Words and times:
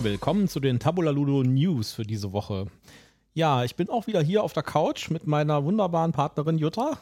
Willkommen 0.00 0.46
zu 0.46 0.60
den 0.60 0.78
Tabula 0.78 1.10
Ludo 1.10 1.42
News 1.42 1.92
für 1.92 2.04
diese 2.04 2.32
Woche. 2.32 2.66
Ja, 3.34 3.64
ich 3.64 3.74
bin 3.74 3.90
auch 3.90 4.06
wieder 4.06 4.22
hier 4.22 4.44
auf 4.44 4.52
der 4.52 4.62
Couch 4.62 5.10
mit 5.10 5.26
meiner 5.26 5.64
wunderbaren 5.64 6.12
Partnerin 6.12 6.56
Jutta. 6.56 6.98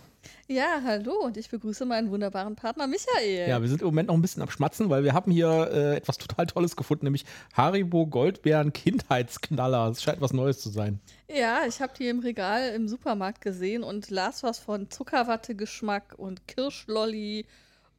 Ja, 0.48 0.80
hallo 0.82 1.12
und 1.23 1.37
ich 1.37 1.51
begrüße 1.51 1.84
meinen 1.84 2.11
wunderbaren 2.11 2.56
Partner 2.56 2.87
Michael. 2.87 3.51
Ja, 3.51 3.61
wir 3.61 3.69
sind 3.69 3.82
im 3.82 3.88
Moment 3.88 4.09
noch 4.09 4.14
ein 4.14 4.23
bisschen 4.23 4.43
am 4.43 4.48
Schmatzen, 4.48 4.88
weil 4.88 5.05
wir 5.05 5.12
haben 5.12 5.30
hier 5.30 5.70
äh, 5.70 5.96
etwas 5.96 6.16
total 6.16 6.46
Tolles 6.46 6.74
gefunden, 6.74 7.05
nämlich 7.05 7.27
Haribo 7.52 8.06
Goldbeeren 8.06 8.73
Kindheitsknaller. 8.73 9.88
Das 9.91 10.02
scheint 10.02 10.23
was 10.23 10.33
Neues 10.33 10.60
zu 10.60 10.70
sein. 10.70 10.98
Ja, 11.28 11.66
ich 11.69 11.83
habe 11.83 11.92
die 11.98 12.09
im 12.09 12.20
Regal 12.20 12.73
im 12.74 12.88
Supermarkt 12.88 13.42
gesehen 13.42 13.83
und 13.83 14.09
las 14.09 14.42
was 14.42 14.59
von 14.59 14.91
Zuckerwatte-Geschmack 14.91 16.15
und 16.16 16.48
Kirschlolli 16.48 17.45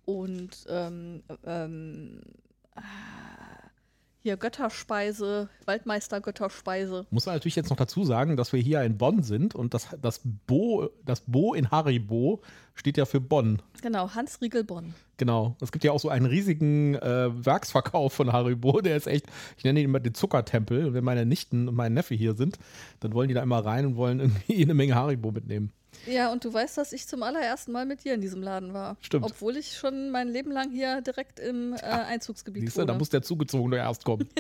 und 0.05 0.65
ähm, 0.67 1.21
ähm, 1.45 2.21
ah, 2.75 2.81
hier 4.19 4.37
Götterspeise, 4.37 5.49
Waldmeister 5.65 6.21
Götterspeise. 6.21 7.05
Muss 7.11 7.25
man 7.25 7.35
natürlich 7.35 7.55
jetzt 7.55 7.69
noch 7.69 7.77
dazu 7.77 8.03
sagen, 8.03 8.37
dass 8.37 8.53
wir 8.53 8.59
hier 8.59 8.81
in 8.83 8.97
Bonn 8.97 9.23
sind 9.23 9.55
und 9.55 9.73
das, 9.73 9.87
das, 10.01 10.21
Bo, 10.23 10.89
das 11.05 11.21
Bo 11.21 11.53
in 11.53 11.71
Haribo 11.71 12.41
steht 12.75 12.97
ja 12.97 13.05
für 13.05 13.21
Bonn. 13.21 13.61
Genau, 13.81 14.13
Hans 14.13 14.41
Riegel 14.41 14.63
Bonn. 14.63 14.93
Genau. 15.17 15.55
Es 15.61 15.71
gibt 15.71 15.83
ja 15.83 15.91
auch 15.91 15.99
so 15.99 16.09
einen 16.09 16.25
riesigen 16.25 16.95
äh, 16.95 17.45
Werksverkauf 17.45 18.13
von 18.13 18.33
Haribo, 18.33 18.81
der 18.81 18.97
ist 18.97 19.07
echt, 19.07 19.25
ich 19.57 19.63
nenne 19.63 19.79
ihn 19.79 19.85
immer 19.85 19.99
den 19.99 20.13
Zuckertempel. 20.13 20.87
Und 20.87 20.93
wenn 20.93 21.03
meine 21.03 21.25
Nichten 21.25 21.67
und 21.67 21.75
mein 21.75 21.93
Neffe 21.93 22.15
hier 22.15 22.35
sind, 22.35 22.57
dann 22.99 23.13
wollen 23.13 23.27
die 23.27 23.33
da 23.33 23.41
immer 23.41 23.63
rein 23.65 23.85
und 23.85 23.95
wollen 23.95 24.19
irgendwie 24.19 24.63
eine 24.63 24.73
Menge 24.73 24.95
Haribo 24.95 25.31
mitnehmen. 25.31 25.71
Ja, 26.05 26.31
und 26.31 26.45
du 26.45 26.53
weißt, 26.53 26.77
dass 26.77 26.93
ich 26.93 27.07
zum 27.07 27.23
allerersten 27.23 27.71
Mal 27.71 27.85
mit 27.85 28.03
dir 28.03 28.13
in 28.13 28.21
diesem 28.21 28.41
Laden 28.43 28.73
war. 28.73 28.97
Stimmt. 29.01 29.25
Obwohl 29.25 29.57
ich 29.57 29.77
schon 29.77 30.11
mein 30.11 30.27
Leben 30.29 30.51
lang 30.51 30.71
hier 30.71 31.01
direkt 31.01 31.39
im 31.39 31.73
äh, 31.73 31.77
Einzugsgebiet 31.81 32.67
du, 32.69 32.75
wohne. 32.75 32.85
da 32.85 32.93
muss 32.93 33.09
der 33.09 33.21
Zugezogene 33.21 33.77
erst 33.77 34.05
kommen. 34.05 34.27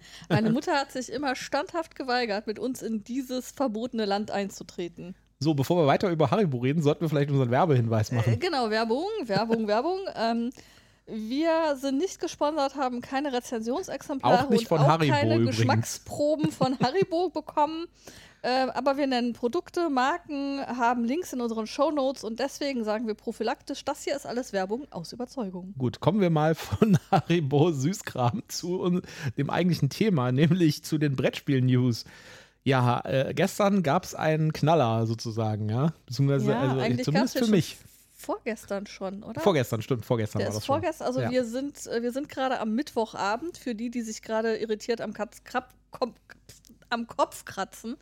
Meine 0.28 0.50
Mutter 0.50 0.72
hat 0.74 0.92
sich 0.92 1.10
immer 1.12 1.34
standhaft 1.36 1.94
geweigert, 1.96 2.46
mit 2.46 2.58
uns 2.58 2.82
in 2.82 3.04
dieses 3.04 3.50
verbotene 3.50 4.04
Land 4.04 4.30
einzutreten. 4.30 5.14
So, 5.40 5.54
bevor 5.54 5.76
wir 5.82 5.86
weiter 5.86 6.10
über 6.10 6.30
Haribo 6.30 6.58
reden, 6.58 6.82
sollten 6.82 7.02
wir 7.02 7.08
vielleicht 7.08 7.30
unseren 7.30 7.50
Werbehinweis 7.50 8.10
Äh, 8.10 8.16
machen. 8.16 8.40
genau, 8.40 8.70
Werbung, 8.70 9.06
Werbung, 9.24 9.66
Werbung. 9.68 10.00
Ähm, 10.16 10.50
wir 11.08 11.76
sind 11.76 11.98
nicht 11.98 12.20
gesponsert, 12.20 12.76
haben 12.76 13.00
keine 13.00 13.32
Rezensionsexemplare 13.32 14.44
Auch 14.46 14.50
nicht 14.50 14.62
und 14.62 14.68
von 14.68 14.80
auch 14.80 14.88
Haribo 14.88 15.12
keine 15.12 15.34
übrigens. 15.36 15.56
Geschmacksproben 15.56 16.52
von 16.52 16.78
Haribo 16.80 17.30
bekommen. 17.30 17.86
Äh, 18.42 18.68
aber 18.72 18.96
wir 18.96 19.08
nennen 19.08 19.32
Produkte, 19.32 19.90
Marken, 19.90 20.60
haben 20.60 21.04
Links 21.04 21.32
in 21.32 21.40
unseren 21.40 21.66
Shownotes 21.66 22.22
und 22.22 22.38
deswegen 22.38 22.84
sagen 22.84 23.08
wir 23.08 23.14
prophylaktisch, 23.14 23.84
das 23.84 24.04
hier 24.04 24.14
ist 24.14 24.26
alles 24.26 24.52
Werbung 24.52 24.86
aus 24.90 25.12
Überzeugung. 25.12 25.74
Gut, 25.76 25.98
kommen 25.98 26.20
wir 26.20 26.30
mal 26.30 26.54
von 26.54 26.98
Haribo 27.10 27.72
Süßkram 27.72 28.42
zu 28.46 29.00
dem 29.36 29.50
eigentlichen 29.50 29.90
Thema, 29.90 30.30
nämlich 30.30 30.84
zu 30.84 30.98
den 30.98 31.16
Brettspiel-News. 31.16 32.04
Ja, 32.62 33.00
äh, 33.04 33.32
gestern 33.34 33.82
gab 33.82 34.04
es 34.04 34.14
einen 34.14 34.52
Knaller 34.52 35.06
sozusagen, 35.06 35.68
ja. 35.68 35.92
Beziehungsweise, 36.06 36.50
Ja, 36.50 36.60
also, 36.76 37.02
zumindest 37.02 37.38
für 37.38 37.46
mich. 37.46 37.78
Vorgestern 38.20 38.86
schon, 38.86 39.22
oder? 39.22 39.40
Vorgestern, 39.40 39.80
stimmt, 39.80 40.04
vorgestern 40.04 40.40
Der 40.40 40.48
war 40.48 40.54
das 40.56 40.66
schon. 40.66 40.74
vorgestern, 40.74 41.06
also 41.06 41.20
Ja. 41.20 41.30
wir 41.30 41.44
sind, 41.44 41.86
äh, 41.86 42.02
wir 42.02 42.10
sind 42.12 42.28
gerade 42.28 42.58
am 42.58 42.74
Mittwochabend, 42.74 43.56
für 43.56 43.74
die, 43.76 43.90
die 43.90 44.02
sich 44.02 44.22
gerade 44.22 44.56
irritiert 44.56 45.00
am, 45.00 45.12
Katz, 45.12 45.44
Krab, 45.44 45.72
Kom, 45.92 46.14
am 46.90 47.06
Kopf 47.06 47.44
kratzen. 47.44 47.96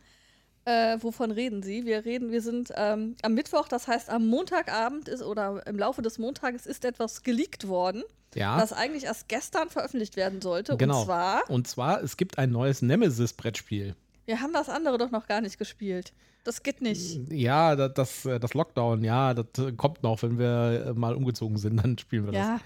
Äh, 0.65 0.97
wovon 1.01 1.31
reden 1.31 1.61
Sie? 1.63 1.85
Wir 1.85 2.03
reden, 2.03 2.31
wir 2.31 2.41
sind 2.41 2.73
ähm, 2.75 3.15
am 3.21 3.35
Mittwoch, 3.35 3.67
das 3.69 3.87
heißt 3.87 4.09
am 4.09 4.27
Montagabend 4.27 5.07
ist 5.07 5.21
oder 5.21 5.65
im 5.67 5.77
Laufe 5.79 6.01
des 6.01 6.17
Montages 6.17 6.65
ist 6.65 6.83
etwas 6.83 7.21
geleakt 7.23 7.67
worden, 7.69 8.03
Ja, 8.35 8.59
das 8.59 8.73
eigentlich 8.73 9.05
erst 9.05 9.29
gestern 9.29 9.69
veröffentlicht 9.69 10.17
werden 10.17 10.41
sollte. 10.41 10.75
genau. 10.75 10.99
Und 11.01 11.05
zwar, 11.05 11.49
Und 11.49 11.67
zwar, 11.69 12.03
es 12.03 12.17
gibt 12.17 12.37
ein 12.37 12.49
neues 12.51 12.81
Nemesis-Brettspiel. 12.81 13.95
Wir 14.27 14.41
haben 14.41 14.53
das 14.53 14.69
andere 14.69 14.97
doch 14.99 15.09
noch 15.09 15.25
gar 15.25 15.41
nicht 15.41 15.57
gespielt. 15.57 16.13
Das 16.43 16.61
geht 16.63 16.81
nicht. 16.81 17.31
Ja, 17.31 17.75
da- 17.75 17.89
das, 17.89 18.25
äh, 18.25 18.39
das 18.39 18.53
Lockdown, 18.53 19.03
ja, 19.03 19.33
das 19.33 19.47
äh, 19.65 19.71
kommt 19.73 20.03
noch, 20.03 20.21
wenn 20.21 20.37
wir 20.37 20.85
äh, 20.87 20.93
mal 20.93 21.15
umgezogen 21.15 21.57
sind, 21.57 21.77
dann 21.83 21.97
spielen 21.97 22.25
wir 22.25 22.31
das. 22.33 22.39
Ja, 22.47 22.59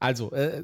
Also, 0.00 0.32
äh, 0.32 0.62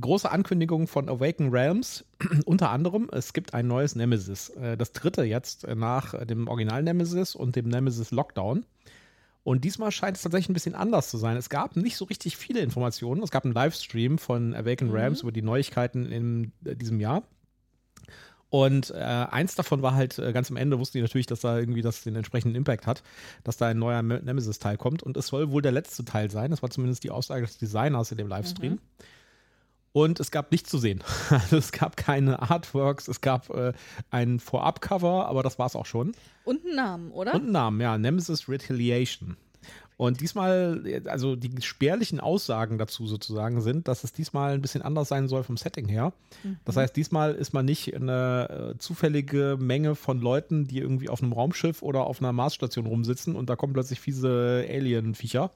große 0.00 0.30
Ankündigung 0.30 0.86
von 0.88 1.08
Awaken 1.08 1.50
Realms. 1.50 2.04
Unter 2.46 2.70
anderem, 2.70 3.08
es 3.12 3.32
gibt 3.34 3.54
ein 3.54 3.66
neues 3.68 3.94
Nemesis. 3.94 4.50
Das 4.78 4.92
dritte 4.92 5.22
jetzt 5.24 5.66
nach 5.66 6.14
dem 6.26 6.48
Original 6.48 6.82
Nemesis 6.82 7.34
und 7.34 7.54
dem 7.54 7.68
Nemesis 7.68 8.10
Lockdown. 8.10 8.64
Und 9.44 9.64
diesmal 9.64 9.92
scheint 9.92 10.16
es 10.16 10.22
tatsächlich 10.22 10.48
ein 10.50 10.54
bisschen 10.54 10.74
anders 10.74 11.08
zu 11.10 11.16
sein. 11.18 11.36
Es 11.36 11.48
gab 11.48 11.76
nicht 11.76 11.96
so 11.96 12.04
richtig 12.04 12.36
viele 12.36 12.60
Informationen. 12.60 13.22
Es 13.22 13.30
gab 13.30 13.44
einen 13.44 13.54
Livestream 13.54 14.18
von 14.18 14.54
Awaken 14.54 14.90
Realms 14.90 15.22
über 15.22 15.32
die 15.32 15.40
Neuigkeiten 15.42 16.06
in 16.10 16.52
diesem 16.60 17.00
Jahr. 17.00 17.22
Und 18.50 18.90
äh, 18.90 18.94
eins 18.96 19.54
davon 19.56 19.82
war 19.82 19.94
halt 19.94 20.18
äh, 20.18 20.32
ganz 20.32 20.50
am 20.50 20.56
Ende, 20.56 20.78
wussten 20.78 20.96
die 20.98 21.02
natürlich, 21.02 21.26
dass 21.26 21.40
da 21.40 21.58
irgendwie 21.58 21.82
das 21.82 22.02
den 22.02 22.16
entsprechenden 22.16 22.54
Impact 22.54 22.86
hat, 22.86 23.02
dass 23.44 23.58
da 23.58 23.66
ein 23.66 23.78
neuer 23.78 24.02
Me- 24.02 24.22
Nemesis-Teil 24.24 24.78
kommt. 24.78 25.02
Und 25.02 25.16
es 25.18 25.26
soll 25.26 25.50
wohl 25.50 25.60
der 25.60 25.72
letzte 25.72 26.04
Teil 26.04 26.30
sein. 26.30 26.50
Das 26.50 26.62
war 26.62 26.70
zumindest 26.70 27.04
die 27.04 27.10
Aussage 27.10 27.44
des 27.44 27.58
Designers 27.58 28.10
in 28.10 28.16
dem 28.18 28.28
Livestream. 28.28 28.78
Und 29.92 30.20
es 30.20 30.30
gab 30.30 30.50
nichts 30.52 30.70
zu 30.70 30.78
sehen. 30.78 31.02
Also 31.30 31.56
es 31.58 31.72
gab 31.72 31.96
keine 31.96 32.40
Artworks, 32.50 33.08
es 33.08 33.20
gab 33.20 33.50
äh, 33.50 33.72
ein 34.10 34.38
Vorab-Cover, 34.40 35.26
aber 35.26 35.42
das 35.42 35.58
war 35.58 35.66
es 35.66 35.76
auch 35.76 35.86
schon. 35.86 36.12
und 36.44 36.64
einen 36.64 36.76
Namen, 36.76 37.10
oder? 37.10 37.34
Und 37.34 37.42
einen 37.42 37.52
Namen, 37.52 37.80
ja, 37.80 37.98
Nemesis 37.98 38.48
Retaliation. 38.48 39.36
Und 39.98 40.20
diesmal, 40.20 41.02
also 41.06 41.34
die 41.34 41.50
spärlichen 41.60 42.20
Aussagen 42.20 42.78
dazu 42.78 43.08
sozusagen 43.08 43.60
sind, 43.60 43.88
dass 43.88 44.04
es 44.04 44.12
diesmal 44.12 44.54
ein 44.54 44.62
bisschen 44.62 44.80
anders 44.80 45.08
sein 45.08 45.26
soll 45.26 45.42
vom 45.42 45.56
Setting 45.56 45.88
her. 45.88 46.12
Das 46.64 46.76
heißt, 46.76 46.94
diesmal 46.94 47.34
ist 47.34 47.52
man 47.52 47.64
nicht 47.64 47.96
eine 47.96 48.74
äh, 48.76 48.78
zufällige 48.78 49.56
Menge 49.58 49.96
von 49.96 50.20
Leuten, 50.20 50.68
die 50.68 50.78
irgendwie 50.78 51.08
auf 51.08 51.20
einem 51.20 51.32
Raumschiff 51.32 51.82
oder 51.82 52.06
auf 52.06 52.20
einer 52.20 52.32
Marsstation 52.32 52.86
rumsitzen 52.86 53.34
und 53.34 53.50
da 53.50 53.56
kommen 53.56 53.72
plötzlich 53.72 53.98
fiese 53.98 54.64
Alien-Viecher, 54.70 55.50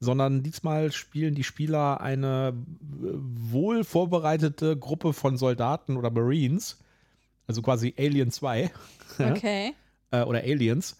sondern 0.00 0.42
diesmal 0.42 0.92
spielen 0.92 1.34
die 1.34 1.44
Spieler 1.44 2.02
eine 2.02 2.48
äh, 2.48 3.14
wohl 3.14 3.84
vorbereitete 3.84 4.76
Gruppe 4.76 5.14
von 5.14 5.38
Soldaten 5.38 5.96
oder 5.96 6.10
Marines, 6.10 6.76
also 7.46 7.62
quasi 7.62 7.94
Alien 7.98 8.30
2 8.32 8.70
ja 9.18 9.30
Okay. 9.32 9.72
äh, 10.10 10.24
oder 10.24 10.40
Aliens. 10.40 10.98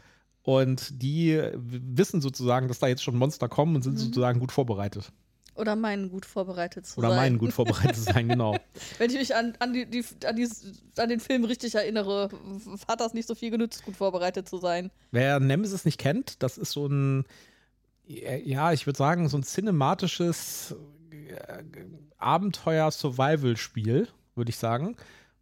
Und 0.49 1.03
die 1.03 1.39
wissen 1.57 2.23
sozusagen, 2.23 2.69
dass 2.69 2.79
da 2.79 2.87
jetzt 2.87 3.03
schon 3.05 3.17
Monster 3.19 3.51
kommen 3.51 3.77
und 3.77 3.83
sind 3.83 3.95
Mhm. 3.95 3.99
sozusagen 3.99 4.41
gut 4.41 4.51
vorbereitet. 4.51 5.13
Oder 5.57 5.77
meinen 5.77 6.09
gut 6.09 6.25
vorbereitet 6.25 6.87
zu 6.87 6.99
Oder 7.01 7.09
sein. 7.11 7.17
meinen 7.19 7.39
gut 7.39 7.53
vorbereitet 7.53 7.97
zu 7.97 8.03
sein, 8.05 8.29
genau. 8.29 8.57
Wenn 8.99 9.11
ich 9.11 9.19
mich 9.19 9.35
an, 9.37 9.53
an, 9.59 9.75
die, 9.75 9.85
die, 9.85 10.03
an, 10.25 10.37
die, 10.37 10.49
an 10.97 11.09
den 11.11 11.21
Film 11.21 11.45
richtig 11.45 11.75
erinnere, 11.75 12.31
hat 12.89 13.01
das 13.03 13.13
nicht 13.13 13.29
so 13.29 13.35
viel 13.35 13.51
genützt, 13.51 13.85
gut 13.85 13.95
vorbereitet 13.97 14.49
zu 14.49 14.57
sein. 14.57 14.91
Wer 15.11 15.39
Nemesis 15.39 15.85
nicht 15.85 15.99
kennt, 15.99 16.43
das 16.43 16.57
ist 16.57 16.71
so 16.71 16.87
ein, 16.87 17.27
ja, 18.07 18.73
ich 18.73 18.87
würde 18.87 18.97
sagen, 18.97 19.29
so 19.29 19.37
ein 19.37 19.43
cinematisches 19.43 20.75
äh, 21.11 21.63
Abenteuer-Survival-Spiel, 22.17 24.09
würde 24.35 24.49
ich 24.51 24.57
sagen. 24.57 24.97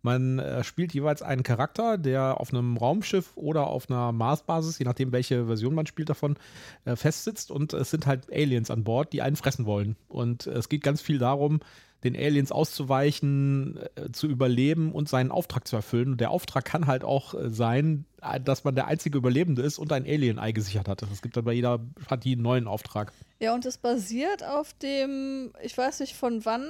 Man 0.07 0.39
äh, 0.39 0.63
spielt 0.63 0.95
jeweils 0.95 1.21
einen 1.21 1.43
Charakter, 1.43 1.99
der 1.99 2.41
auf 2.41 2.55
einem 2.55 2.77
Raumschiff 2.77 3.33
oder 3.35 3.67
auf 3.67 3.91
einer 3.91 4.13
Marsbasis, 4.13 4.79
je 4.79 4.85
nachdem, 4.85 5.11
welche 5.11 5.47
Version 5.47 5.75
man 5.75 5.89
spielt 5.89 6.09
davon, 6.09 6.37
äh, 6.85 6.95
festsitzt. 6.95 7.51
Und 7.51 7.73
es 7.73 7.91
sind 7.91 8.07
halt 8.07 8.33
Aliens 8.33 8.71
an 8.71 8.85
Bord, 8.85 9.13
die 9.13 9.21
einen 9.21 9.35
fressen 9.35 9.67
wollen. 9.67 9.97
Und 10.07 10.47
äh, 10.47 10.53
es 10.53 10.69
geht 10.69 10.85
ganz 10.85 11.01
viel 11.01 11.19
darum, 11.19 11.59
den 12.05 12.15
Aliens 12.15 12.53
auszuweichen, 12.53 13.81
zu 14.13 14.29
überleben 14.29 14.93
und 14.93 15.09
seinen 15.09 15.33
Auftrag 15.33 15.67
zu 15.67 15.75
erfüllen. 15.75 16.13
Und 16.13 16.21
der 16.21 16.31
Auftrag 16.31 16.65
kann 16.65 16.87
halt 16.87 17.03
auch 17.03 17.35
sein, 17.49 18.05
dass 18.45 18.63
man 18.63 18.77
der 18.77 18.87
einzige 18.87 19.19
Überlebende 19.19 19.63
ist 19.63 19.79
und 19.79 19.93
ein 19.93 20.05
Alien-Ei 20.05 20.53
gesichert 20.53 20.87
hat. 20.87 21.03
Es 21.03 21.23
gibt 21.23 21.37
dann 21.37 21.45
bei 21.45 21.55
jeder 21.55 21.81
Partie 22.07 22.35
einen 22.35 22.43
neuen 22.43 22.69
Auftrag. 22.69 23.13
Ja, 23.41 23.55
und 23.55 23.67
es 23.67 23.79
basiert 23.79 24.45
auf 24.45 24.73
dem, 24.75 25.53
ich 25.63 25.77
weiß 25.77 25.99
nicht 25.99 26.15
von 26.15 26.45
wann, 26.45 26.69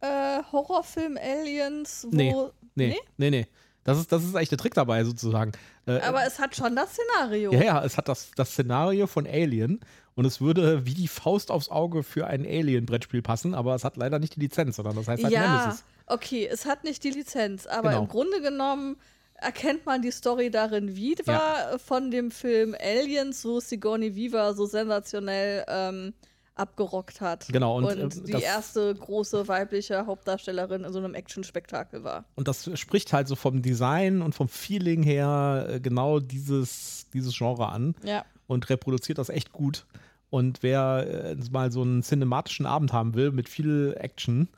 äh, 0.00 0.42
Horrorfilm 0.52 1.16
Aliens, 1.16 2.06
wo. 2.10 2.16
Nee. 2.16 2.34
Nee, 2.74 2.96
nee, 3.16 3.30
nee. 3.30 3.46
Das 3.84 3.98
ist, 3.98 4.10
das 4.10 4.24
ist 4.24 4.34
echt 4.34 4.50
der 4.50 4.58
Trick 4.58 4.74
dabei, 4.74 5.04
sozusagen. 5.04 5.52
Äh, 5.86 6.00
Aber 6.00 6.26
es 6.26 6.38
hat 6.40 6.56
schon 6.56 6.74
das 6.74 6.90
Szenario. 6.92 7.52
ja, 7.52 7.62
ja, 7.62 7.84
es 7.84 7.96
hat 7.96 8.08
das, 8.08 8.30
das 8.34 8.50
Szenario 8.50 9.06
von 9.06 9.26
Alien 9.26 9.80
und 10.16 10.24
es 10.24 10.40
würde 10.40 10.84
wie 10.84 10.94
die 10.94 11.06
Faust 11.08 11.50
aufs 11.52 11.68
Auge 11.68 12.02
für 12.02 12.26
ein 12.26 12.44
Alien-Brettspiel 12.44 13.22
passen, 13.22 13.54
aber 13.54 13.74
es 13.76 13.84
hat 13.84 13.96
leider 13.96 14.18
nicht 14.18 14.34
die 14.36 14.40
Lizenz, 14.40 14.76
sondern 14.76 14.96
das 14.96 15.06
heißt 15.06 15.22
halt 15.22 15.32
ja, 15.32 15.60
Nemesis. 15.62 15.84
okay, 16.06 16.46
es 16.50 16.66
hat 16.66 16.82
nicht 16.82 17.04
die 17.04 17.10
Lizenz, 17.10 17.66
aber 17.68 17.90
Genau. 17.90 18.02
im 18.02 18.08
Grunde 18.08 18.40
genommen 18.42 18.96
erkennt 19.34 19.86
man 19.86 20.02
die 20.02 20.10
Story 20.10 20.50
darin 20.50 20.96
wieder 20.96 21.78
von 21.78 22.10
dem 22.10 22.30
Film 22.32 22.74
Aliens, 22.80 23.44
wo 23.44 23.60
Sigourney 23.60 24.16
Weaver 24.16 24.54
so 24.54 24.66
sensationell 24.66 25.64
ähm, 25.68 26.12
abgerockt 26.56 27.20
hat. 27.20 27.46
Genau, 27.48 27.76
und, 27.78 27.84
Und, 27.84 28.16
ähm, 28.16 28.24
die 28.24 28.32
erste 28.42 28.94
große 28.94 29.46
weibliche 29.46 30.06
Hauptdarstellerin 30.06 30.84
in 30.84 30.92
so 30.92 30.98
einem 30.98 31.14
Actionspektakel 31.14 32.02
war. 32.02 32.24
Und 32.34 32.48
das 32.48 32.70
spricht 32.78 33.12
halt 33.12 33.28
so 33.28 33.36
vom 33.36 33.62
Design 33.62 34.22
und 34.22 34.34
vom 34.34 34.48
Feeling 34.48 35.02
her 35.02 35.66
äh, 35.68 35.80
genau 35.80 36.18
dieses, 36.18 37.06
dieses 37.12 37.36
Genre 37.36 37.68
an 37.68 37.94
Ja. 38.02 38.24
und 38.46 38.68
reproduziert 38.70 39.18
das 39.18 39.28
echt 39.28 39.52
gut. 39.52 39.86
Und 40.30 40.62
wer 40.62 41.06
äh, 41.30 41.36
mal 41.50 41.70
so 41.70 41.82
einen 41.82 42.02
cinematischen 42.02 42.66
Abend 42.66 42.92
haben 42.92 43.14
will 43.14 43.30
mit 43.30 43.48
viel 43.48 43.94
Action 43.98 44.48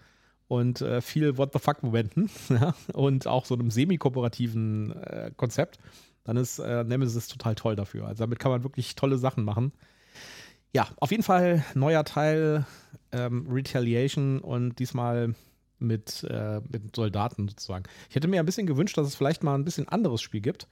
und 0.46 0.80
äh, 0.80 1.02
viel 1.02 1.36
What 1.36 1.52
the 1.52 1.58
fuck-Momenten 1.58 2.30
ja, 2.48 2.74
und 2.94 3.26
auch 3.26 3.44
so 3.44 3.54
einem 3.54 3.70
semi-kooperativen 3.70 4.92
äh, 5.02 5.30
Konzept, 5.36 5.78
dann 6.24 6.36
ist 6.36 6.58
äh, 6.58 6.84
Nemesis 6.84 7.28
total 7.28 7.54
toll 7.54 7.76
dafür. 7.76 8.06
Also 8.06 8.24
damit 8.24 8.38
kann 8.38 8.50
man 8.50 8.62
wirklich 8.62 8.94
tolle 8.94 9.18
Sachen 9.18 9.44
machen. 9.44 9.72
Ja, 10.74 10.88
auf 10.98 11.10
jeden 11.10 11.22
Fall 11.22 11.64
neuer 11.74 12.04
Teil 12.04 12.66
ähm, 13.12 13.46
Retaliation 13.50 14.40
und 14.40 14.78
diesmal 14.78 15.34
mit, 15.78 16.24
äh, 16.24 16.60
mit 16.70 16.94
Soldaten 16.94 17.48
sozusagen. 17.48 17.84
Ich 18.08 18.16
hätte 18.16 18.28
mir 18.28 18.40
ein 18.40 18.46
bisschen 18.46 18.66
gewünscht, 18.66 18.98
dass 18.98 19.06
es 19.06 19.14
vielleicht 19.14 19.42
mal 19.42 19.54
ein 19.54 19.64
bisschen 19.64 19.88
anderes 19.88 20.20
Spiel 20.20 20.40
gibt. 20.40 20.68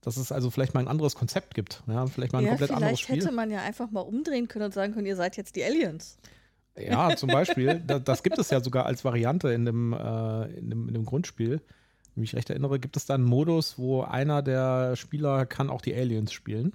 Dass 0.00 0.18
es 0.18 0.32
also 0.32 0.50
vielleicht 0.50 0.74
mal 0.74 0.80
ein 0.80 0.88
anderes 0.88 1.14
Konzept 1.14 1.54
gibt. 1.54 1.82
Ja, 1.86 2.06
vielleicht 2.06 2.34
mal 2.34 2.40
ein 2.40 2.44
ja, 2.44 2.50
komplett 2.50 2.70
anderes 2.70 3.00
vielleicht 3.00 3.02
Spiel. 3.04 3.16
hätte 3.22 3.32
man 3.32 3.50
ja 3.50 3.62
einfach 3.62 3.90
mal 3.90 4.00
umdrehen 4.00 4.48
können 4.48 4.66
und 4.66 4.74
sagen 4.74 4.92
können, 4.92 5.06
ihr 5.06 5.16
seid 5.16 5.38
jetzt 5.38 5.56
die 5.56 5.64
Aliens. 5.64 6.18
Ja, 6.76 7.16
zum 7.16 7.30
Beispiel. 7.30 7.82
das, 7.86 8.04
das 8.04 8.22
gibt 8.22 8.38
es 8.38 8.50
ja 8.50 8.60
sogar 8.60 8.84
als 8.84 9.04
Variante 9.04 9.48
in 9.48 9.64
dem, 9.64 9.94
äh, 9.94 10.44
in 10.58 10.68
dem, 10.68 10.88
in 10.88 10.94
dem 10.94 11.04
Grundspiel. 11.06 11.62
Wenn 12.14 12.22
ich 12.22 12.32
mich 12.32 12.36
recht 12.36 12.50
erinnere, 12.50 12.78
gibt 12.78 12.98
es 12.98 13.06
da 13.06 13.14
einen 13.14 13.24
Modus, 13.24 13.78
wo 13.78 14.02
einer 14.02 14.42
der 14.42 14.94
Spieler 14.96 15.46
kann 15.46 15.70
auch 15.70 15.80
die 15.80 15.94
Aliens 15.94 16.32
spielen. 16.32 16.74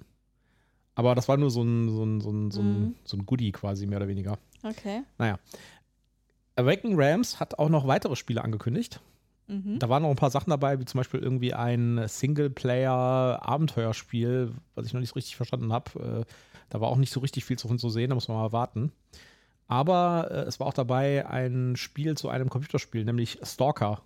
Aber 1.00 1.14
das 1.14 1.28
war 1.28 1.38
nur 1.38 1.50
so 1.50 1.62
ein, 1.62 1.88
so 1.88 2.04
ein, 2.04 2.20
so 2.20 2.30
ein, 2.30 2.50
so 2.50 2.60
ein, 2.60 2.80
Mhm. 2.80 2.94
so 3.06 3.16
ein 3.16 3.24
Goodie 3.24 3.52
quasi, 3.52 3.86
mehr 3.86 3.96
oder 3.96 4.08
weniger. 4.08 4.36
Okay. 4.62 5.00
Naja. 5.16 5.38
Awaken 6.56 6.92
Rams 7.00 7.40
hat 7.40 7.58
auch 7.58 7.70
noch 7.70 7.86
weitere 7.86 8.16
Spiele 8.16 8.44
angekündigt. 8.44 9.00
Mhm. 9.48 9.78
Da 9.78 9.88
waren 9.88 10.02
noch 10.02 10.10
ein 10.10 10.16
paar 10.16 10.28
Sachen 10.30 10.50
dabei, 10.50 10.78
wie 10.78 10.84
zum 10.84 10.98
Beispiel 10.98 11.20
irgendwie 11.20 11.54
ein 11.54 12.06
Singleplayer-Abenteuerspiel, 12.06 14.52
was 14.74 14.84
ich 14.86 14.92
noch 14.92 15.00
nicht 15.00 15.08
so 15.08 15.14
richtig 15.14 15.36
verstanden 15.36 15.72
habe. 15.72 16.24
Äh, 16.26 16.30
da 16.68 16.82
war 16.82 16.88
auch 16.88 16.98
nicht 16.98 17.14
so 17.14 17.20
richtig 17.20 17.46
viel 17.46 17.58
zu, 17.58 17.74
zu 17.76 17.88
sehen, 17.88 18.10
da 18.10 18.14
muss 18.14 18.28
man 18.28 18.36
mal 18.36 18.52
warten. 18.52 18.92
Aber 19.68 20.28
äh, 20.30 20.40
es 20.42 20.60
war 20.60 20.66
auch 20.66 20.74
dabei 20.74 21.26
ein 21.26 21.76
Spiel 21.76 22.14
zu 22.14 22.28
einem 22.28 22.50
Computerspiel, 22.50 23.06
nämlich 23.06 23.38
Stalker. 23.42 24.02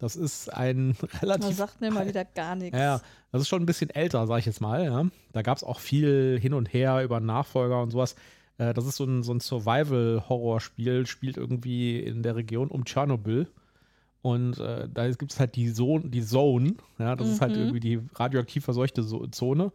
Das 0.00 0.16
ist 0.16 0.52
ein 0.52 0.96
relativ. 1.22 1.56
sagt 1.56 1.80
mir 1.80 1.90
mal 1.92 2.08
wieder 2.08 2.24
gar 2.24 2.56
nichts. 2.56 2.76
Ja, 2.76 3.00
das 3.30 3.42
ist 3.42 3.48
schon 3.48 3.62
ein 3.62 3.66
bisschen 3.66 3.90
älter, 3.90 4.26
sag 4.26 4.38
ich 4.40 4.46
jetzt 4.46 4.60
mal. 4.60 4.84
Ja. 4.84 5.06
Da 5.32 5.42
gab 5.42 5.56
es 5.58 5.62
auch 5.62 5.78
viel 5.78 6.38
hin 6.40 6.54
und 6.54 6.72
her 6.72 7.04
über 7.04 7.20
Nachfolger 7.20 7.80
und 7.82 7.90
sowas. 7.90 8.16
Äh, 8.58 8.74
das 8.74 8.86
ist 8.86 8.96
so 8.96 9.04
ein, 9.04 9.22
so 9.22 9.32
ein 9.32 9.40
Survival-Horror-Spiel, 9.40 11.06
spielt 11.06 11.36
irgendwie 11.36 12.00
in 12.00 12.22
der 12.22 12.36
Region 12.36 12.68
um 12.68 12.84
Tschernobyl. 12.84 13.46
Und 14.22 14.58
äh, 14.58 14.88
da 14.92 15.08
gibt 15.10 15.32
es 15.32 15.40
halt 15.40 15.56
die 15.56 15.72
Zone, 15.72 16.08
die 16.10 16.22
Zone, 16.24 16.74
ja, 16.98 17.16
das 17.16 17.28
ist 17.28 17.40
halt 17.40 17.52
Mhm. 17.52 17.58
irgendwie 17.58 17.80
die 17.80 18.00
radioaktiv 18.14 18.64
verseuchte 18.64 19.04
Zone. 19.30 19.72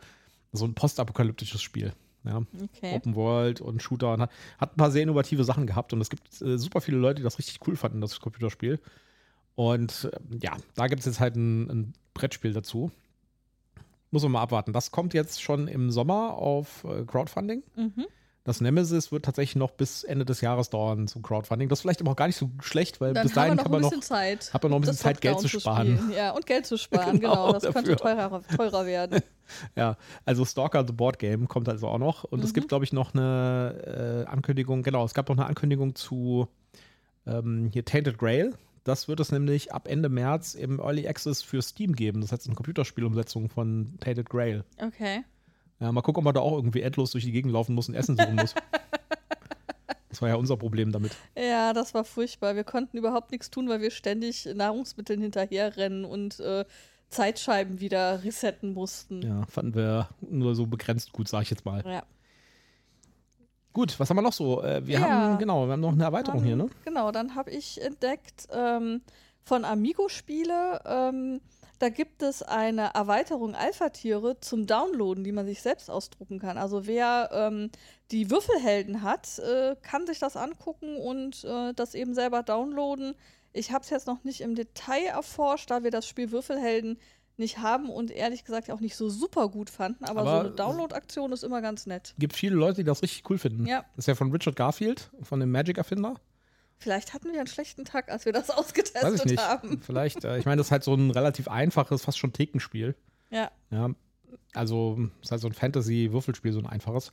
So 0.54 0.66
ein 0.66 0.76
postapokalyptisches 0.76 1.62
Spiel. 1.62 1.94
Ja. 2.24 2.42
Okay. 2.78 2.96
Open 2.96 3.16
World 3.16 3.62
und 3.62 3.82
Shooter 3.82 4.14
und 4.14 4.22
hat, 4.22 4.32
hat 4.60 4.74
ein 4.74 4.78
paar 4.78 4.92
sehr 4.92 5.04
innovative 5.04 5.44
Sachen 5.44 5.68
gehabt 5.68 5.94
und 5.94 6.02
es 6.02 6.10
gibt 6.10 6.42
äh, 6.42 6.58
super 6.58 6.82
viele 6.82 6.98
Leute, 6.98 7.18
die 7.18 7.24
das 7.24 7.38
richtig 7.38 7.60
cool 7.68 7.76
fanden, 7.76 8.02
das 8.02 8.20
Computerspiel. 8.20 8.80
Und 9.56 10.10
äh, 10.12 10.38
ja, 10.44 10.54
da 10.76 10.88
gibt 10.88 11.00
es 11.02 11.06
jetzt 11.06 11.20
halt 11.20 11.36
ein, 11.36 11.70
ein 11.70 11.94
Brettspiel 12.14 12.54
dazu. 12.54 12.92
Muss 14.12 14.24
man 14.24 14.34
mal 14.34 14.42
abwarten. 14.42 14.72
Das 14.74 14.92
kommt 14.92 15.14
jetzt 15.14 15.42
schon 15.42 15.68
im 15.68 15.92
Sommer 15.92 16.34
auf 16.38 16.84
äh, 16.86 17.04
Crowdfunding. 17.06 17.64
Mhm. 17.76 18.06
Das 18.44 18.62
Nemesis 18.62 19.12
wird 19.12 19.26
tatsächlich 19.26 19.56
noch 19.56 19.72
bis 19.72 20.04
Ende 20.04 20.24
des 20.24 20.40
Jahres 20.42 20.70
dauern 20.70 21.08
zum 21.08 21.24
Crowdfunding. 21.24 21.68
Das 21.68 21.80
ist 21.80 21.82
vielleicht 21.82 22.00
aber 22.02 22.12
auch 22.12 22.16
gar 22.16 22.28
nicht 22.28 22.36
so 22.36 22.52
schlecht, 22.62 23.02
weil 23.02 23.14
Dann 23.16 23.24
bis 23.24 23.34
dahin 23.34 23.56
noch 23.56 23.64
kann 23.64 23.74
ein 23.74 23.82
man 23.82 23.90
bisschen 23.90 24.00
noch, 24.02 24.06
Zeit. 24.06 24.54
hat 24.54 24.62
man 24.62 24.70
noch 24.70 24.78
ein 24.78 24.82
bisschen 24.82 24.98
Zeit, 24.98 25.20
Geld 25.20 25.40
zu 25.40 25.48
sparen. 25.48 25.98
spielen. 25.98 26.12
Ja, 26.16 26.30
und 26.32 26.46
Geld 26.46 26.68
zu 26.68 26.78
sparen, 26.78 27.20
Genau, 27.20 27.48
genau. 27.48 27.54
Das 27.54 27.64
könnte 27.74 27.96
dafür. 27.96 27.98
teurer, 27.98 28.42
teurer 28.56 28.86
werden. 28.86 29.22
Ja, 29.76 29.96
also 30.26 30.44
Stalker 30.44 30.84
the 30.88 30.92
Board 30.94 31.20
Game 31.20 31.48
kommt 31.48 31.70
also 31.70 31.88
auch 31.88 32.00
noch. 32.00 32.24
Und 32.24 32.44
es 32.44 32.50
Mhm. 32.50 32.54
gibt, 32.56 32.68
glaube 32.70 32.84
ich, 32.84 32.94
noch 32.94 33.14
eine 33.14 34.26
äh, 34.26 34.30
Ankündigung, 34.30 34.82
genau, 34.82 35.06
es 35.06 35.14
gab 35.14 35.30
noch 35.30 35.38
eine 35.38 35.46
Ankündigung 35.46 35.94
zu 35.94 36.48
ähm, 37.28 37.70
hier 37.72 37.86
Tainted 37.86 38.18
Grail. 38.18 38.54
Das 38.86 39.08
wird 39.08 39.20
es 39.20 39.32
nämlich 39.32 39.74
ab 39.74 39.88
Ende 39.88 40.10
März 40.10 40.54
im 40.54 40.80
Early 40.80 41.08
Access 41.08 41.42
für 41.42 41.62
Steam 41.62 41.94
geben. 41.94 42.22
Das 42.22 42.32
heißt 42.32 42.46
eine 42.46 42.56
Computerspielumsetzung 42.56 43.50
von 43.50 43.98
Tainted 44.00 44.30
Grail. 44.30 44.64
Okay. 44.80 45.24
Ja, 45.80 45.92
mal 45.92 46.02
gucken, 46.02 46.20
ob 46.20 46.24
man 46.24 46.36
da 46.36 46.40
auch 46.40 46.56
irgendwie 46.56 46.82
endlos 46.82 47.12
durch 47.12 47.26
die 47.26 47.32
Gegend 47.32 47.52
laufen 47.52 47.74
muss 47.74 47.90
und 47.90 47.96
Essen 47.96 48.16
suchen 48.16 48.36
muss. 48.36 48.56
Das 50.08 50.22
war 50.22 50.30
ja 50.30 50.36
unser 50.36 50.56
Problem 50.56 50.94
damit. 50.94 51.12
Ja, 51.38 51.74
das 51.74 51.94
war 51.94 52.06
furchtbar. 52.06 52.56
Wir 52.56 52.64
konnten 52.64 52.96
überhaupt 52.98 53.32
nichts 53.32 53.50
tun, 53.50 53.68
weil 53.68 53.82
wir 53.82 53.92
ständig 53.92 54.46
Nahrungsmitteln 54.46 55.20
hinterherrennen 55.20 56.06
und 56.06 56.40
äh, 56.40 56.64
Zeitscheiben 57.10 57.82
wieder 57.82 58.24
resetten 58.24 58.74
mussten. 58.74 59.22
Ja, 59.22 59.46
fanden 59.48 59.76
wir 59.76 60.08
nur 60.22 60.56
so 60.56 60.68
begrenzt 60.68 61.12
gut, 61.12 61.28
sage 61.28 61.44
ich 61.44 61.50
jetzt 61.50 61.66
mal. 61.66 61.84
Ja. 61.86 62.04
Gut, 63.76 64.00
was 64.00 64.10
haben 64.10 64.16
wir 64.18 64.22
noch 64.22 64.32
so? 64.34 64.64
Äh, 64.64 64.88
wir 64.88 65.00
Ja. 65.00 65.02
haben, 65.02 65.38
genau, 65.38 65.66
wir 65.68 65.74
haben 65.74 65.82
noch 65.82 65.92
eine 65.92 66.06
Erweiterung 66.06 66.40
Dann- 66.40 66.48
hier, 66.48 66.56
ne? 66.56 66.70
Genau, 66.86 67.12
dann 67.12 67.36
habe 67.36 67.52
ich 67.52 67.82
entdeckt 67.82 68.48
ähm, 68.54 69.02
von 69.44 69.66
Amigo-Spiele, 69.66 70.80
ähm, 70.86 71.42
da 71.80 71.90
gibt 71.90 72.24
es 72.24 72.42
eine 72.42 72.94
Erweiterung 72.94 73.54
Alpha-Tiere 73.54 74.40
zum 74.40 74.66
Downloaden, 74.66 75.26
die 75.26 75.34
man 75.34 75.46
sich 75.46 75.62
selbst 75.62 75.92
ausdrucken 75.92 76.40
kann. 76.40 76.58
Also 76.58 76.88
wer 76.88 77.30
ähm, 77.34 77.70
die 78.12 78.32
Würfelhelden 78.32 79.02
hat, 79.02 79.40
äh, 79.40 79.76
kann 79.82 80.08
sich 80.08 80.20
das 80.20 80.38
angucken 80.38 80.96
und 80.96 81.44
äh, 81.44 81.74
das 81.74 81.94
eben 81.94 82.14
selber 82.14 82.44
downloaden. 82.44 83.14
Ich 83.52 83.74
habe 83.74 83.84
es 83.84 83.90
jetzt 83.90 84.08
noch 84.08 84.24
nicht 84.24 84.40
im 84.40 84.56
Detail 84.56 85.08
erforscht, 85.08 85.70
da 85.70 85.84
wir 85.84 85.92
das 85.92 86.08
Spiel 86.08 86.32
Würfelhelden 86.32 86.98
nicht 87.38 87.58
haben 87.60 87.90
und 87.90 88.12
ehrlich 88.12 88.44
gesagt 88.46 88.72
auch 88.72 88.80
nicht 88.80 88.96
so 88.96 89.10
super 89.10 89.50
gut 89.50 89.70
fanden. 89.70 90.06
Aber, 90.06 90.22
Aber- 90.22 90.32
so 90.32 90.40
eine 90.48 90.52
Download-Aktion 90.52 91.32
ist 91.32 91.44
immer 91.44 91.62
ganz 91.62 91.86
nett. 91.86 92.14
Gibt 92.18 92.34
viele 92.36 92.56
Leute, 92.56 92.78
die 92.78 92.84
das 92.86 93.02
richtig 93.02 93.30
cool 93.30 93.38
finden. 93.38 93.66
Ja. 93.66 93.82
Das 93.96 94.04
ist 94.04 94.08
ja 94.08 94.16
von 94.16 94.32
Richard 94.32 94.56
Garfield, 94.56 95.10
von 95.22 95.40
dem 95.40 95.52
Magic-Erfinder. 95.52 96.16
Vielleicht 96.78 97.14
hatten 97.14 97.32
wir 97.32 97.40
einen 97.40 97.48
schlechten 97.48 97.86
Tag, 97.86 98.10
als 98.12 98.26
wir 98.26 98.34
das 98.34 98.50
Weiß 98.50 98.58
ausgetestet 98.58 99.20
ich 99.20 99.32
nicht. 99.32 99.48
haben. 99.48 99.82
Vielleicht, 99.82 100.24
äh, 100.24 100.38
ich 100.38 100.46
meine, 100.46 100.58
das 100.58 100.68
ist 100.68 100.72
halt 100.72 100.84
so 100.84 100.94
ein 100.94 101.12
relativ 101.12 101.48
einfaches, 101.48 102.04
fast 102.04 102.18
schon 102.18 102.34
Thekenspiel. 102.34 102.96
Ja. 103.32 103.50
Ja. 103.72 103.90
Also, 104.54 104.98
ist 105.22 105.32
halt 105.32 105.42
so 105.42 105.48
ein 105.48 105.54
Fantasy-Würfelspiel, 105.54 106.54
so 106.54 106.60
ein 106.60 106.66
einfaches. 106.66 107.12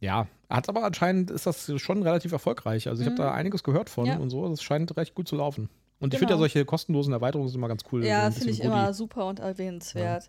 Ja, 0.00 0.26
hat 0.50 0.68
aber 0.68 0.84
anscheinend 0.84 1.30
ist 1.30 1.46
das 1.46 1.72
schon 1.80 2.02
relativ 2.02 2.32
erfolgreich. 2.32 2.88
Also, 2.88 3.02
ich 3.02 3.06
habe 3.06 3.14
Mhm. 3.14 3.22
da 3.24 3.32
einiges 3.32 3.62
gehört 3.62 3.88
von 3.90 4.06
Ja. 4.06 4.16
und 4.18 4.30
so. 4.30 4.48
Das 4.48 4.62
scheint 4.62 4.96
recht 4.96 5.14
gut 5.14 5.26
zu 5.28 5.36
laufen. 5.36 5.68
Und 5.98 6.12
ich 6.12 6.18
Genau. 6.20 6.28
finde 6.28 6.34
ja 6.34 6.38
solche 6.38 6.64
kostenlosen 6.64 7.12
Erweiterungen 7.12 7.48
sind 7.48 7.58
immer 7.58 7.68
ganz 7.68 7.82
cool. 7.90 8.02
so 8.02 8.08
Ja, 8.08 8.26
ein 8.26 8.32
finde 8.32 8.50
ich 8.50 8.60
immer 8.60 8.92
super 8.92 9.26
und 9.26 9.38
erwähnenswert. 9.40 10.28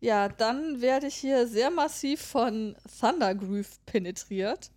Ja. 0.00 0.28
dann 0.28 0.80
werde 0.80 1.06
ich 1.06 1.14
hier 1.14 1.46
sehr 1.46 1.70
massiv 1.70 2.20
von 2.20 2.76
Thundergroove 3.00 3.78
penetriert. 3.86 4.70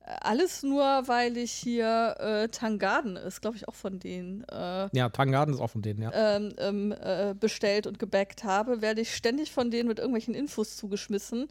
Äh, 0.00 0.16
Alles 0.22 0.62
nur, 0.62 0.82
weil 1.06 1.36
ich 1.36 1.52
hier 1.52 2.16
äh, 2.18 2.48
Tangaden 2.48 3.16
ist, 3.16 3.42
glaube 3.42 3.56
ich, 3.58 3.68
auch 3.68 3.74
von 3.74 3.98
denen 4.00 4.44
äh, 4.50 4.88
Ja, 4.96 5.10
Tangarden 5.10 5.52
ist 5.54 5.60
auch 5.60 5.70
von 5.70 5.82
denen, 5.82 6.00
ja. 6.02 6.10
ähm, 6.14 6.54
ähm, 6.58 6.92
äh, 6.92 7.34
bestellt 7.38 7.86
und 7.86 7.98
gebackt 7.98 8.44
habe, 8.44 8.80
werde 8.80 9.02
ich 9.02 9.14
ständig 9.14 9.52
von 9.52 9.70
denen 9.70 9.86
mit 9.88 9.98
irgendwelchen 9.98 10.34
Infos 10.34 10.76
zugeschmissen. 10.76 11.46